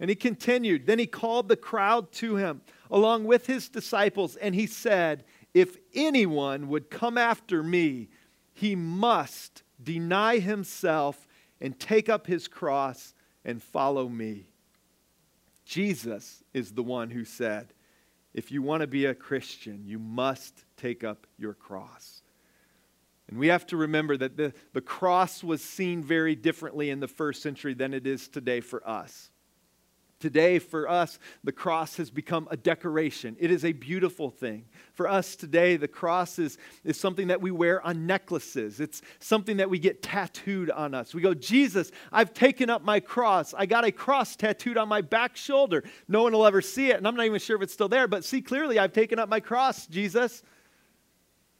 And 0.00 0.10
he 0.10 0.16
continued. 0.16 0.86
Then 0.86 0.98
he 0.98 1.06
called 1.06 1.48
the 1.48 1.56
crowd 1.56 2.10
to 2.12 2.36
him 2.36 2.62
along 2.90 3.24
with 3.24 3.46
his 3.46 3.68
disciples, 3.68 4.36
and 4.36 4.54
he 4.54 4.66
said, 4.66 5.24
If 5.54 5.76
anyone 5.94 6.68
would 6.68 6.90
come 6.90 7.16
after 7.16 7.62
me, 7.62 8.08
he 8.52 8.74
must 8.74 9.62
deny 9.82 10.38
himself 10.38 11.28
and 11.60 11.78
take 11.78 12.08
up 12.08 12.26
his 12.26 12.48
cross 12.48 13.14
and 13.44 13.62
follow 13.62 14.08
me. 14.08 14.51
Jesus 15.64 16.42
is 16.52 16.72
the 16.72 16.82
one 16.82 17.10
who 17.10 17.24
said, 17.24 17.72
if 18.34 18.50
you 18.50 18.62
want 18.62 18.80
to 18.80 18.86
be 18.86 19.06
a 19.06 19.14
Christian, 19.14 19.82
you 19.84 19.98
must 19.98 20.64
take 20.76 21.04
up 21.04 21.26
your 21.36 21.54
cross. 21.54 22.22
And 23.28 23.38
we 23.38 23.48
have 23.48 23.66
to 23.66 23.76
remember 23.76 24.16
that 24.16 24.36
the, 24.36 24.52
the 24.72 24.80
cross 24.80 25.42
was 25.42 25.62
seen 25.62 26.02
very 26.02 26.34
differently 26.34 26.90
in 26.90 27.00
the 27.00 27.08
first 27.08 27.42
century 27.42 27.74
than 27.74 27.94
it 27.94 28.06
is 28.06 28.28
today 28.28 28.60
for 28.60 28.86
us. 28.88 29.31
Today, 30.22 30.60
for 30.60 30.88
us, 30.88 31.18
the 31.42 31.50
cross 31.50 31.96
has 31.96 32.08
become 32.08 32.46
a 32.48 32.56
decoration. 32.56 33.36
It 33.40 33.50
is 33.50 33.64
a 33.64 33.72
beautiful 33.72 34.30
thing. 34.30 34.66
For 34.94 35.08
us 35.08 35.34
today, 35.34 35.76
the 35.76 35.88
cross 35.88 36.38
is, 36.38 36.58
is 36.84 36.96
something 36.96 37.26
that 37.26 37.40
we 37.40 37.50
wear 37.50 37.84
on 37.84 38.06
necklaces, 38.06 38.78
it's 38.78 39.02
something 39.18 39.56
that 39.56 39.68
we 39.68 39.80
get 39.80 40.00
tattooed 40.00 40.70
on 40.70 40.94
us. 40.94 41.12
We 41.12 41.22
go, 41.22 41.34
Jesus, 41.34 41.90
I've 42.12 42.32
taken 42.32 42.70
up 42.70 42.84
my 42.84 43.00
cross. 43.00 43.52
I 43.52 43.66
got 43.66 43.84
a 43.84 43.90
cross 43.90 44.36
tattooed 44.36 44.78
on 44.78 44.86
my 44.86 45.00
back 45.00 45.36
shoulder. 45.36 45.82
No 46.06 46.22
one 46.22 46.32
will 46.32 46.46
ever 46.46 46.62
see 46.62 46.90
it, 46.90 46.98
and 46.98 47.08
I'm 47.08 47.16
not 47.16 47.26
even 47.26 47.40
sure 47.40 47.56
if 47.56 47.62
it's 47.62 47.72
still 47.72 47.88
there, 47.88 48.06
but 48.06 48.24
see 48.24 48.42
clearly, 48.42 48.78
I've 48.78 48.92
taken 48.92 49.18
up 49.18 49.28
my 49.28 49.40
cross, 49.40 49.88
Jesus. 49.88 50.44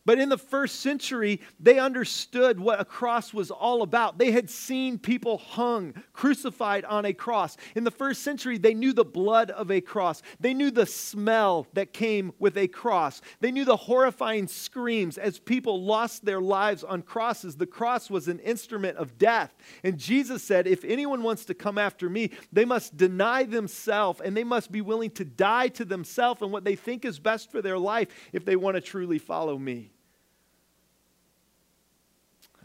But 0.05 0.19
in 0.19 0.29
the 0.29 0.39
first 0.39 0.81
century, 0.81 1.41
they 1.61 1.79
understood 1.79 2.59
what 2.59 2.81
a 2.81 2.85
cross 2.85 3.33
was 3.33 3.53
all 3.53 3.83
about. 3.83 4.19
They 4.19 4.33
had 4.33 4.51
seen 4.51 4.99
people 4.99 5.39
hung, 5.39 5.95
crucified 6.13 6.85
on 6.85 7.05
a 7.05 7.13
cross. 7.13 7.57
In 7.77 7.85
the 7.85 7.91
first 7.93 8.23
century, 8.23 8.59
they 8.59 8.75
knew 8.75 8.93
the 8.93 9.05
blood 9.05 9.51
of 9.51 9.71
a 9.71 9.81
cross. 9.81 10.21
They 10.41 10.55
knew 10.55 10.73
the 10.73 10.87
smell 10.87 11.69
that 11.75 11.93
came 11.93 12.33
with 12.41 12.59
a 12.59 12.67
cross. 12.67 13.23
They 13.39 13.53
knew 13.53 13.65
the 13.65 13.77
horrifying 13.77 14.49
screams 14.49 15.19
as 15.19 15.39
people 15.39 15.85
lost 15.85 16.25
their 16.25 16.41
lives 16.41 16.83
on 16.83 17.03
crosses. 17.03 17.55
The 17.55 17.67
cross 17.67 18.11
was 18.11 18.27
an 18.27 18.41
instrument 18.41 18.97
of 18.97 19.19
death. 19.19 19.55
And 19.85 19.99
Jesus 19.99 20.43
said, 20.43 20.67
If 20.67 20.85
anyone 20.85 21.23
wants 21.23 21.45
to 21.45 21.55
come 21.55 21.79
after 21.79 22.11
me, 22.11 22.33
they 22.53 22.65
must 22.65 22.97
deny 22.97 23.45
themselves 23.45 24.21
and 24.21 24.37
they 24.37 24.45
must 24.45 24.73
be 24.73 24.81
willing 24.81 25.11
to 25.13 25.25
die 25.25 25.69
to 25.69 25.85
themselves 25.85 26.43
and 26.43 26.51
what 26.51 26.65
they 26.65 26.75
think 26.75 27.05
is 27.05 27.21
best 27.21 27.53
for 27.53 27.63
their 27.63 27.79
life 27.79 28.09
if 28.33 28.45
they 28.45 28.57
want 28.57 28.75
to 28.75 28.81
truly 28.81 29.19
follow 29.19 29.57
me. 29.57 29.92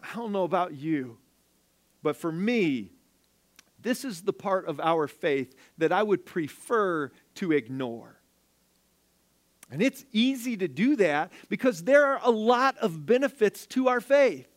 I 0.10 0.16
don't 0.16 0.32
know 0.32 0.44
about 0.44 0.74
you, 0.74 1.18
but 2.04 2.16
for 2.16 2.32
me, 2.32 2.92
this 3.82 4.04
is 4.04 4.22
the 4.22 4.34
part 4.34 4.68
of 4.68 4.80
our 4.80 5.08
faith 5.08 5.56
that 5.78 5.92
I 5.92 6.04
would 6.04 6.26
prefer 6.26 7.12
to 7.36 7.52
ignore. 7.52 8.20
And 9.70 9.82
it's 9.82 10.06
easy 10.12 10.58
to 10.58 10.68
do 10.68 10.96
that 10.98 11.32
because 11.50 11.84
there 11.84 12.06
are 12.06 12.20
a 12.24 12.32
lot 12.32 12.78
of 12.78 13.06
benefits 13.06 13.66
to 13.68 13.90
our 13.90 14.00
faith. 14.00 14.48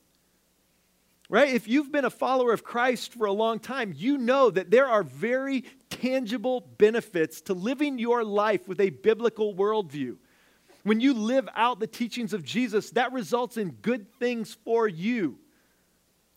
Right? 1.28 1.54
If 1.54 1.68
you've 1.68 1.92
been 1.92 2.04
a 2.04 2.10
follower 2.10 2.52
of 2.52 2.64
Christ 2.64 3.14
for 3.14 3.26
a 3.26 3.32
long 3.32 3.60
time, 3.60 3.94
you 3.96 4.18
know 4.18 4.50
that 4.50 4.70
there 4.70 4.88
are 4.88 5.04
very 5.04 5.64
tangible 5.88 6.60
benefits 6.60 7.40
to 7.42 7.54
living 7.54 7.98
your 7.98 8.24
life 8.24 8.66
with 8.66 8.80
a 8.80 8.90
biblical 8.90 9.54
worldview. 9.54 10.16
When 10.82 11.00
you 11.00 11.14
live 11.14 11.48
out 11.54 11.80
the 11.80 11.86
teachings 11.86 12.32
of 12.32 12.42
Jesus, 12.42 12.90
that 12.90 13.12
results 13.12 13.56
in 13.56 13.72
good 13.72 14.12
things 14.18 14.56
for 14.64 14.88
you. 14.88 15.38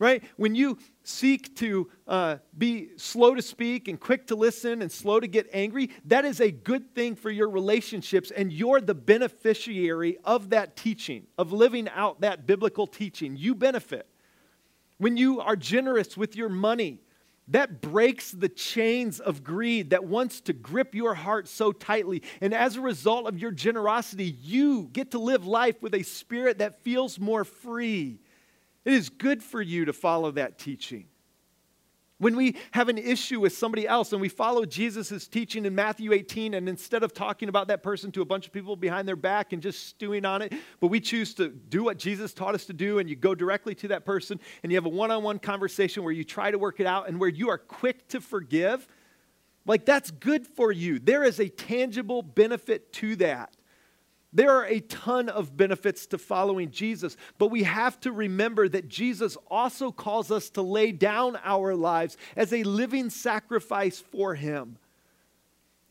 Right? 0.00 0.24
When 0.36 0.54
you 0.56 0.78
seek 1.04 1.54
to 1.56 1.88
uh, 2.08 2.36
be 2.58 2.90
slow 2.96 3.34
to 3.36 3.40
speak 3.40 3.86
and 3.86 3.98
quick 3.98 4.26
to 4.26 4.34
listen 4.34 4.82
and 4.82 4.90
slow 4.90 5.20
to 5.20 5.28
get 5.28 5.48
angry, 5.52 5.90
that 6.06 6.24
is 6.24 6.40
a 6.40 6.50
good 6.50 6.94
thing 6.94 7.14
for 7.14 7.30
your 7.30 7.48
relationships, 7.48 8.32
and 8.32 8.52
you're 8.52 8.80
the 8.80 8.94
beneficiary 8.94 10.18
of 10.24 10.50
that 10.50 10.76
teaching, 10.76 11.28
of 11.38 11.52
living 11.52 11.88
out 11.90 12.20
that 12.22 12.44
biblical 12.44 12.88
teaching. 12.88 13.36
You 13.36 13.54
benefit. 13.54 14.08
When 14.98 15.16
you 15.16 15.40
are 15.40 15.56
generous 15.56 16.16
with 16.16 16.34
your 16.34 16.48
money, 16.48 17.00
that 17.48 17.82
breaks 17.82 18.30
the 18.30 18.48
chains 18.48 19.20
of 19.20 19.44
greed 19.44 19.90
that 19.90 20.04
wants 20.04 20.40
to 20.42 20.52
grip 20.52 20.94
your 20.94 21.14
heart 21.14 21.46
so 21.46 21.72
tightly. 21.72 22.22
And 22.40 22.54
as 22.54 22.76
a 22.76 22.80
result 22.80 23.26
of 23.26 23.38
your 23.38 23.50
generosity, 23.50 24.36
you 24.42 24.88
get 24.92 25.10
to 25.10 25.18
live 25.18 25.46
life 25.46 25.82
with 25.82 25.94
a 25.94 26.02
spirit 26.02 26.58
that 26.58 26.82
feels 26.82 27.18
more 27.18 27.44
free. 27.44 28.20
It 28.84 28.92
is 28.94 29.10
good 29.10 29.42
for 29.42 29.60
you 29.60 29.86
to 29.86 29.92
follow 29.92 30.30
that 30.32 30.58
teaching. 30.58 31.06
When 32.24 32.36
we 32.36 32.56
have 32.70 32.88
an 32.88 32.96
issue 32.96 33.38
with 33.38 33.54
somebody 33.54 33.86
else 33.86 34.12
and 34.12 34.18
we 34.18 34.30
follow 34.30 34.64
Jesus' 34.64 35.28
teaching 35.28 35.66
in 35.66 35.74
Matthew 35.74 36.10
18, 36.14 36.54
and 36.54 36.70
instead 36.70 37.02
of 37.02 37.12
talking 37.12 37.50
about 37.50 37.68
that 37.68 37.82
person 37.82 38.10
to 38.12 38.22
a 38.22 38.24
bunch 38.24 38.46
of 38.46 38.52
people 38.54 38.76
behind 38.76 39.06
their 39.06 39.14
back 39.14 39.52
and 39.52 39.60
just 39.60 39.88
stewing 39.88 40.24
on 40.24 40.40
it, 40.40 40.54
but 40.80 40.86
we 40.86 41.00
choose 41.00 41.34
to 41.34 41.50
do 41.50 41.84
what 41.84 41.98
Jesus 41.98 42.32
taught 42.32 42.54
us 42.54 42.64
to 42.64 42.72
do, 42.72 42.98
and 42.98 43.10
you 43.10 43.14
go 43.14 43.34
directly 43.34 43.74
to 43.74 43.88
that 43.88 44.06
person 44.06 44.40
and 44.62 44.72
you 44.72 44.78
have 44.78 44.86
a 44.86 44.88
one 44.88 45.10
on 45.10 45.22
one 45.22 45.38
conversation 45.38 46.02
where 46.02 46.14
you 46.14 46.24
try 46.24 46.50
to 46.50 46.56
work 46.56 46.80
it 46.80 46.86
out 46.86 47.10
and 47.10 47.20
where 47.20 47.28
you 47.28 47.50
are 47.50 47.58
quick 47.58 48.08
to 48.08 48.22
forgive, 48.22 48.88
like 49.66 49.84
that's 49.84 50.10
good 50.10 50.46
for 50.46 50.72
you. 50.72 50.98
There 50.98 51.24
is 51.24 51.38
a 51.40 51.50
tangible 51.50 52.22
benefit 52.22 52.90
to 52.94 53.16
that. 53.16 53.54
There 54.34 54.50
are 54.50 54.66
a 54.66 54.80
ton 54.80 55.28
of 55.28 55.56
benefits 55.56 56.06
to 56.08 56.18
following 56.18 56.72
Jesus, 56.72 57.16
but 57.38 57.52
we 57.52 57.62
have 57.62 58.00
to 58.00 58.10
remember 58.10 58.68
that 58.68 58.88
Jesus 58.88 59.36
also 59.48 59.92
calls 59.92 60.32
us 60.32 60.50
to 60.50 60.62
lay 60.62 60.90
down 60.90 61.38
our 61.44 61.76
lives 61.76 62.16
as 62.34 62.52
a 62.52 62.64
living 62.64 63.10
sacrifice 63.10 64.00
for 64.00 64.34
Him. 64.34 64.76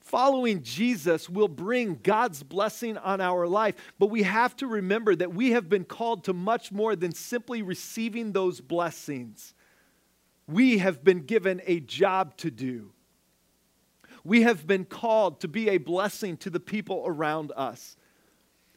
Following 0.01 0.61
Jesus 0.61 1.29
will 1.29 1.47
bring 1.47 2.01
God's 2.03 2.43
blessing 2.43 2.97
on 2.97 3.21
our 3.21 3.47
life, 3.47 3.75
but 3.97 4.07
we 4.07 4.23
have 4.23 4.53
to 4.57 4.67
remember 4.67 5.15
that 5.15 5.33
we 5.33 5.51
have 5.51 5.69
been 5.69 5.85
called 5.85 6.25
to 6.25 6.33
much 6.33 6.69
more 6.69 6.97
than 6.97 7.13
simply 7.13 7.61
receiving 7.61 8.33
those 8.33 8.59
blessings. 8.59 9.53
We 10.45 10.79
have 10.79 11.01
been 11.01 11.21
given 11.21 11.61
a 11.65 11.79
job 11.79 12.35
to 12.37 12.51
do. 12.51 12.91
We 14.25 14.41
have 14.41 14.67
been 14.67 14.83
called 14.83 15.39
to 15.39 15.47
be 15.47 15.69
a 15.69 15.77
blessing 15.77 16.35
to 16.37 16.49
the 16.49 16.59
people 16.59 17.03
around 17.05 17.53
us. 17.55 17.95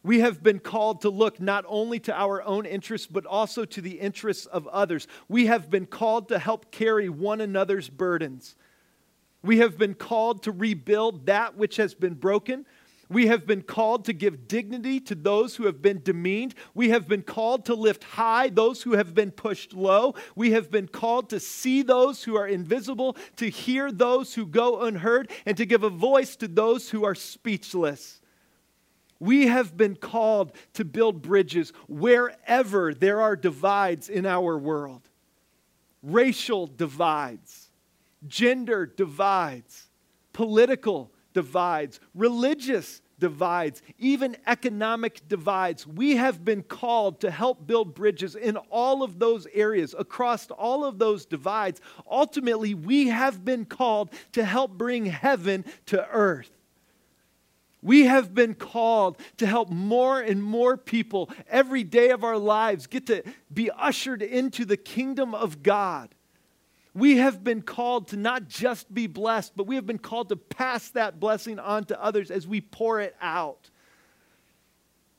We 0.07 0.20
have 0.20 0.40
been 0.40 0.61
called 0.61 1.00
to 1.00 1.11
look 1.11 1.40
not 1.40 1.64
only 1.66 1.98
to 1.98 2.16
our 2.16 2.40
own 2.44 2.64
interests, 2.64 3.09
but 3.09 3.26
also 3.26 3.64
to 3.64 3.80
the 3.80 3.98
interests 3.98 4.46
of 4.46 4.68
others. 4.68 5.09
We 5.28 5.46
have 5.46 5.68
been 5.68 5.84
called 5.84 6.28
to 6.28 6.38
help 6.38 6.70
carry 6.70 7.09
one 7.09 7.40
another's 7.40 7.88
burdens. 7.88 8.54
We 9.42 9.59
have 9.59 9.76
been 9.76 9.94
called 9.94 10.44
to 10.44 10.52
rebuild 10.52 11.26
that 11.26 11.57
which 11.57 11.74
has 11.78 11.92
been 11.92 12.14
broken. 12.14 12.66
We 13.09 13.26
have 13.26 13.48
been 13.48 13.62
called 13.62 14.04
to 14.04 14.12
give 14.12 14.46
dignity 14.46 15.00
to 15.00 15.16
those 15.16 15.57
who 15.57 15.66
have 15.66 15.82
been 15.82 16.00
demeaned. 16.04 16.54
We 16.72 16.90
have 16.90 17.09
been 17.09 17.22
called 17.22 17.64
to 17.64 17.74
lift 17.74 18.04
high 18.04 18.48
those 18.48 18.82
who 18.82 18.92
have 18.92 19.12
been 19.12 19.32
pushed 19.32 19.74
low. 19.74 20.14
We 20.36 20.52
have 20.52 20.70
been 20.70 20.86
called 20.86 21.30
to 21.30 21.40
see 21.40 21.82
those 21.82 22.22
who 22.22 22.36
are 22.36 22.46
invisible, 22.46 23.16
to 23.38 23.50
hear 23.50 23.90
those 23.90 24.34
who 24.34 24.46
go 24.46 24.82
unheard, 24.82 25.32
and 25.44 25.57
to 25.57 25.66
give 25.66 25.82
a 25.82 25.90
voice 25.90 26.36
to 26.36 26.46
those 26.46 26.90
who 26.90 27.04
are 27.04 27.16
speechless. 27.16 28.20
We 29.18 29.46
have 29.46 29.76
been 29.76 29.96
called 29.96 30.52
to 30.74 30.84
build 30.84 31.22
bridges 31.22 31.72
wherever 31.88 32.92
there 32.92 33.20
are 33.20 33.36
divides 33.36 34.08
in 34.08 34.26
our 34.26 34.58
world 34.58 35.08
racial 36.02 36.66
divides, 36.68 37.70
gender 38.28 38.86
divides, 38.86 39.88
political 40.32 41.10
divides, 41.32 42.00
religious 42.14 43.02
divides, 43.18 43.82
even 43.98 44.36
economic 44.46 45.26
divides. 45.28 45.86
We 45.86 46.16
have 46.16 46.44
been 46.44 46.62
called 46.62 47.20
to 47.20 47.30
help 47.30 47.66
build 47.66 47.94
bridges 47.94 48.34
in 48.34 48.56
all 48.56 49.02
of 49.02 49.18
those 49.18 49.46
areas, 49.52 49.94
across 49.98 50.50
all 50.50 50.84
of 50.84 50.98
those 50.98 51.26
divides. 51.26 51.80
Ultimately, 52.10 52.74
we 52.74 53.08
have 53.08 53.44
been 53.44 53.64
called 53.64 54.10
to 54.32 54.44
help 54.44 54.72
bring 54.72 55.06
heaven 55.06 55.64
to 55.86 56.06
earth. 56.10 56.55
We 57.87 58.07
have 58.07 58.34
been 58.34 58.55
called 58.55 59.16
to 59.37 59.47
help 59.47 59.70
more 59.70 60.20
and 60.20 60.43
more 60.43 60.76
people 60.76 61.30
every 61.49 61.84
day 61.84 62.11
of 62.11 62.24
our 62.24 62.37
lives 62.37 62.89
get 62.89 63.07
to 63.07 63.22
be 63.55 63.70
ushered 63.70 64.22
into 64.22 64.64
the 64.64 64.76
kingdom 64.76 65.37
of 65.37 65.62
God. 65.62 66.12
We 66.95 67.18
have 67.18 67.45
been 67.45 67.62
called 67.62 68.09
to 68.09 68.16
not 68.16 68.49
just 68.49 68.93
be 68.93 69.07
blessed, 69.07 69.53
but 69.55 69.68
we 69.68 69.76
have 69.76 69.87
been 69.87 70.01
called 70.01 70.30
to 70.30 70.37
pass 70.37 70.89
that 70.91 71.20
blessing 71.20 71.61
on 71.61 71.84
to 71.84 72.03
others 72.03 72.32
as 72.32 72.45
we 72.45 72.61
pour 72.61 73.01
it 73.01 73.14
out. 73.20 73.70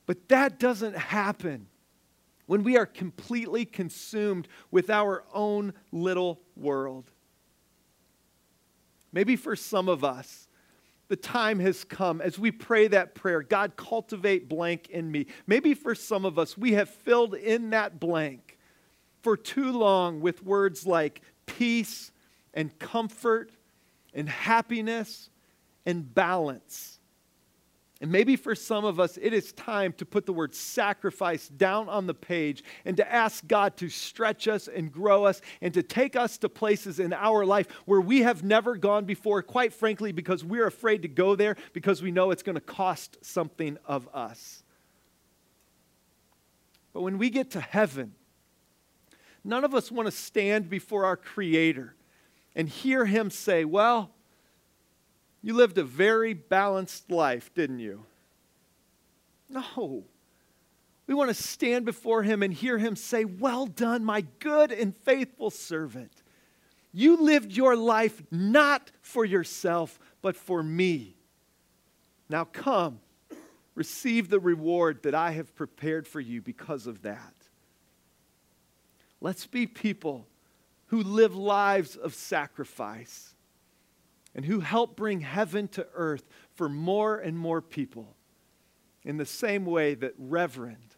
But 0.04 0.28
that 0.28 0.58
doesn't 0.58 0.98
happen 0.98 1.68
when 2.44 2.64
we 2.64 2.76
are 2.76 2.84
completely 2.84 3.64
consumed 3.64 4.46
with 4.70 4.90
our 4.90 5.24
own 5.32 5.72
little 5.90 6.38
world. 6.54 7.10
Maybe 9.10 9.36
for 9.36 9.56
some 9.56 9.88
of 9.88 10.04
us, 10.04 10.47
the 11.08 11.16
time 11.16 11.58
has 11.58 11.84
come 11.84 12.20
as 12.20 12.38
we 12.38 12.50
pray 12.50 12.88
that 12.88 13.14
prayer 13.14 13.42
God, 13.42 13.76
cultivate 13.76 14.48
blank 14.48 14.88
in 14.90 15.10
me. 15.10 15.26
Maybe 15.46 15.74
for 15.74 15.94
some 15.94 16.24
of 16.24 16.38
us, 16.38 16.56
we 16.56 16.72
have 16.72 16.88
filled 16.88 17.34
in 17.34 17.70
that 17.70 17.98
blank 17.98 18.58
for 19.22 19.36
too 19.36 19.72
long 19.72 20.20
with 20.20 20.44
words 20.44 20.86
like 20.86 21.22
peace 21.46 22.12
and 22.54 22.78
comfort 22.78 23.50
and 24.14 24.28
happiness 24.28 25.30
and 25.86 26.14
balance. 26.14 26.97
And 28.00 28.12
maybe 28.12 28.36
for 28.36 28.54
some 28.54 28.84
of 28.84 29.00
us, 29.00 29.18
it 29.20 29.32
is 29.32 29.52
time 29.52 29.92
to 29.94 30.06
put 30.06 30.24
the 30.24 30.32
word 30.32 30.54
sacrifice 30.54 31.48
down 31.48 31.88
on 31.88 32.06
the 32.06 32.14
page 32.14 32.62
and 32.84 32.96
to 32.96 33.12
ask 33.12 33.44
God 33.48 33.76
to 33.78 33.88
stretch 33.88 34.46
us 34.46 34.68
and 34.68 34.92
grow 34.92 35.24
us 35.24 35.40
and 35.60 35.74
to 35.74 35.82
take 35.82 36.14
us 36.14 36.38
to 36.38 36.48
places 36.48 37.00
in 37.00 37.12
our 37.12 37.44
life 37.44 37.66
where 37.86 38.00
we 38.00 38.20
have 38.20 38.44
never 38.44 38.76
gone 38.76 39.04
before, 39.04 39.42
quite 39.42 39.72
frankly, 39.72 40.12
because 40.12 40.44
we're 40.44 40.66
afraid 40.66 41.02
to 41.02 41.08
go 41.08 41.34
there 41.34 41.56
because 41.72 42.00
we 42.00 42.12
know 42.12 42.30
it's 42.30 42.44
going 42.44 42.54
to 42.54 42.60
cost 42.60 43.18
something 43.20 43.76
of 43.84 44.08
us. 44.14 44.62
But 46.92 47.02
when 47.02 47.18
we 47.18 47.30
get 47.30 47.50
to 47.52 47.60
heaven, 47.60 48.14
none 49.42 49.64
of 49.64 49.74
us 49.74 49.90
want 49.90 50.06
to 50.06 50.12
stand 50.12 50.70
before 50.70 51.04
our 51.04 51.16
Creator 51.16 51.96
and 52.54 52.68
hear 52.68 53.06
Him 53.06 53.30
say, 53.30 53.64
Well, 53.64 54.12
you 55.42 55.54
lived 55.54 55.78
a 55.78 55.84
very 55.84 56.34
balanced 56.34 57.10
life, 57.10 57.52
didn't 57.54 57.78
you? 57.78 58.04
No. 59.48 60.04
We 61.06 61.14
want 61.14 61.30
to 61.30 61.42
stand 61.42 61.84
before 61.84 62.22
him 62.22 62.42
and 62.42 62.52
hear 62.52 62.76
him 62.76 62.96
say, 62.96 63.24
Well 63.24 63.66
done, 63.66 64.04
my 64.04 64.26
good 64.40 64.72
and 64.72 64.94
faithful 64.94 65.50
servant. 65.50 66.12
You 66.92 67.16
lived 67.16 67.52
your 67.52 67.76
life 67.76 68.22
not 68.30 68.90
for 69.00 69.24
yourself, 69.24 69.98
but 70.22 70.36
for 70.36 70.62
me. 70.62 71.16
Now 72.28 72.44
come, 72.44 73.00
receive 73.74 74.28
the 74.28 74.40
reward 74.40 75.02
that 75.04 75.14
I 75.14 75.30
have 75.32 75.54
prepared 75.54 76.06
for 76.06 76.20
you 76.20 76.42
because 76.42 76.86
of 76.86 77.02
that. 77.02 77.34
Let's 79.20 79.46
be 79.46 79.66
people 79.66 80.26
who 80.86 81.02
live 81.02 81.34
lives 81.34 81.96
of 81.96 82.14
sacrifice 82.14 83.34
and 84.38 84.46
who 84.46 84.60
help 84.60 84.94
bring 84.94 85.20
heaven 85.20 85.66
to 85.66 85.84
earth 85.94 86.22
for 86.54 86.68
more 86.68 87.18
and 87.18 87.36
more 87.36 87.60
people 87.60 88.14
in 89.02 89.16
the 89.16 89.26
same 89.26 89.64
way 89.64 89.94
that 89.94 90.14
Reverend 90.16 90.94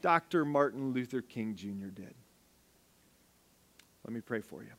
Dr. 0.00 0.44
Martin 0.44 0.92
Luther 0.92 1.20
King 1.20 1.56
Jr. 1.56 1.88
did. 1.92 2.14
Let 4.04 4.12
me 4.12 4.20
pray 4.20 4.40
for 4.42 4.62
you. 4.62 4.70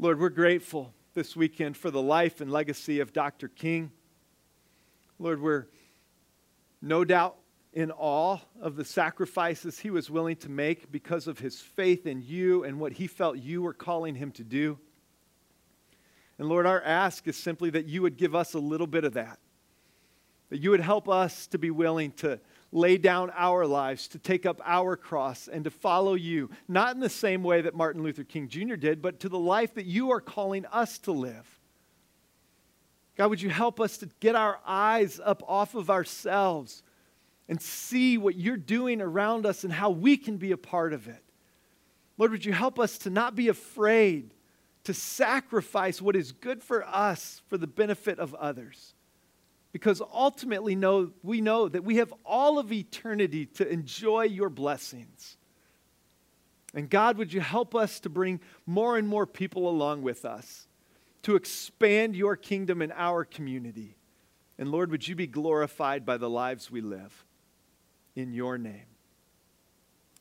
Lord, 0.00 0.18
we're 0.18 0.30
grateful 0.30 0.92
this 1.14 1.36
weekend 1.36 1.76
for 1.76 1.92
the 1.92 2.02
life 2.02 2.40
and 2.40 2.50
legacy 2.50 2.98
of 2.98 3.12
Dr. 3.12 3.46
King. 3.46 3.92
Lord, 5.20 5.40
we're 5.40 5.68
no 6.82 7.04
doubt 7.04 7.36
in 7.72 7.92
awe 7.92 8.38
of 8.60 8.74
the 8.74 8.84
sacrifices 8.84 9.78
he 9.78 9.90
was 9.90 10.10
willing 10.10 10.34
to 10.38 10.48
make 10.48 10.90
because 10.90 11.28
of 11.28 11.38
his 11.38 11.60
faith 11.60 12.04
in 12.04 12.20
you 12.20 12.64
and 12.64 12.80
what 12.80 12.94
he 12.94 13.06
felt 13.06 13.38
you 13.38 13.62
were 13.62 13.72
calling 13.72 14.16
him 14.16 14.32
to 14.32 14.42
do. 14.42 14.76
And 16.38 16.48
Lord, 16.48 16.66
our 16.66 16.82
ask 16.82 17.26
is 17.28 17.36
simply 17.36 17.70
that 17.70 17.86
you 17.86 18.02
would 18.02 18.16
give 18.16 18.34
us 18.34 18.54
a 18.54 18.58
little 18.58 18.86
bit 18.86 19.04
of 19.04 19.14
that. 19.14 19.38
That 20.50 20.60
you 20.60 20.70
would 20.70 20.80
help 20.80 21.08
us 21.08 21.46
to 21.48 21.58
be 21.58 21.70
willing 21.70 22.12
to 22.12 22.40
lay 22.72 22.98
down 22.98 23.30
our 23.36 23.66
lives, 23.66 24.08
to 24.08 24.18
take 24.18 24.44
up 24.44 24.60
our 24.64 24.96
cross, 24.96 25.48
and 25.48 25.62
to 25.64 25.70
follow 25.70 26.14
you, 26.14 26.50
not 26.66 26.94
in 26.94 27.00
the 27.00 27.08
same 27.08 27.44
way 27.44 27.62
that 27.62 27.74
Martin 27.74 28.02
Luther 28.02 28.24
King 28.24 28.48
Jr. 28.48 28.74
did, 28.74 29.00
but 29.00 29.20
to 29.20 29.28
the 29.28 29.38
life 29.38 29.74
that 29.74 29.86
you 29.86 30.10
are 30.10 30.20
calling 30.20 30.66
us 30.66 30.98
to 31.00 31.12
live. 31.12 31.48
God, 33.16 33.30
would 33.30 33.40
you 33.40 33.50
help 33.50 33.80
us 33.80 33.98
to 33.98 34.08
get 34.18 34.34
our 34.34 34.58
eyes 34.66 35.20
up 35.24 35.44
off 35.46 35.76
of 35.76 35.88
ourselves 35.88 36.82
and 37.48 37.62
see 37.62 38.18
what 38.18 38.34
you're 38.34 38.56
doing 38.56 39.00
around 39.00 39.46
us 39.46 39.62
and 39.62 39.72
how 39.72 39.90
we 39.90 40.16
can 40.16 40.36
be 40.36 40.50
a 40.50 40.56
part 40.56 40.92
of 40.92 41.06
it? 41.06 41.22
Lord, 42.18 42.32
would 42.32 42.44
you 42.44 42.52
help 42.52 42.80
us 42.80 42.98
to 42.98 43.10
not 43.10 43.36
be 43.36 43.46
afraid 43.46 44.33
to 44.84 44.94
sacrifice 44.94 46.00
what 46.00 46.16
is 46.16 46.32
good 46.32 46.62
for 46.62 46.86
us 46.86 47.42
for 47.48 47.58
the 47.58 47.66
benefit 47.66 48.18
of 48.18 48.34
others? 48.34 48.94
Because 49.72 50.00
ultimately, 50.00 50.76
know, 50.76 51.10
we 51.22 51.40
know 51.40 51.68
that 51.68 51.84
we 51.84 51.96
have 51.96 52.14
all 52.24 52.58
of 52.58 52.70
eternity 52.70 53.46
to 53.46 53.68
enjoy 53.68 54.22
your 54.22 54.48
blessings. 54.48 55.36
And 56.74 56.88
God, 56.88 57.18
would 57.18 57.32
you 57.32 57.40
help 57.40 57.74
us 57.74 58.00
to 58.00 58.08
bring 58.08 58.40
more 58.66 58.96
and 58.96 59.08
more 59.08 59.26
people 59.26 59.68
along 59.68 60.02
with 60.02 60.24
us 60.24 60.68
to 61.22 61.36
expand 61.36 62.14
your 62.14 62.36
kingdom 62.36 62.82
in 62.82 62.92
our 62.92 63.24
community? 63.24 63.96
And 64.58 64.70
Lord, 64.70 64.90
would 64.90 65.08
you 65.08 65.16
be 65.16 65.26
glorified 65.26 66.04
by 66.04 66.18
the 66.18 66.30
lives 66.30 66.70
we 66.70 66.80
live? 66.80 67.24
In 68.14 68.32
your 68.32 68.58
name. 68.58 68.86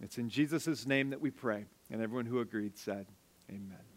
It's 0.02 0.18
in 0.18 0.30
Jesus' 0.30 0.88
name 0.88 1.12
that 1.12 1.22
we 1.22 1.30
pray. 1.30 1.66
And 1.92 2.02
everyone 2.02 2.26
who 2.26 2.40
agreed 2.40 2.78
said, 2.78 3.06
Amen. 3.50 3.93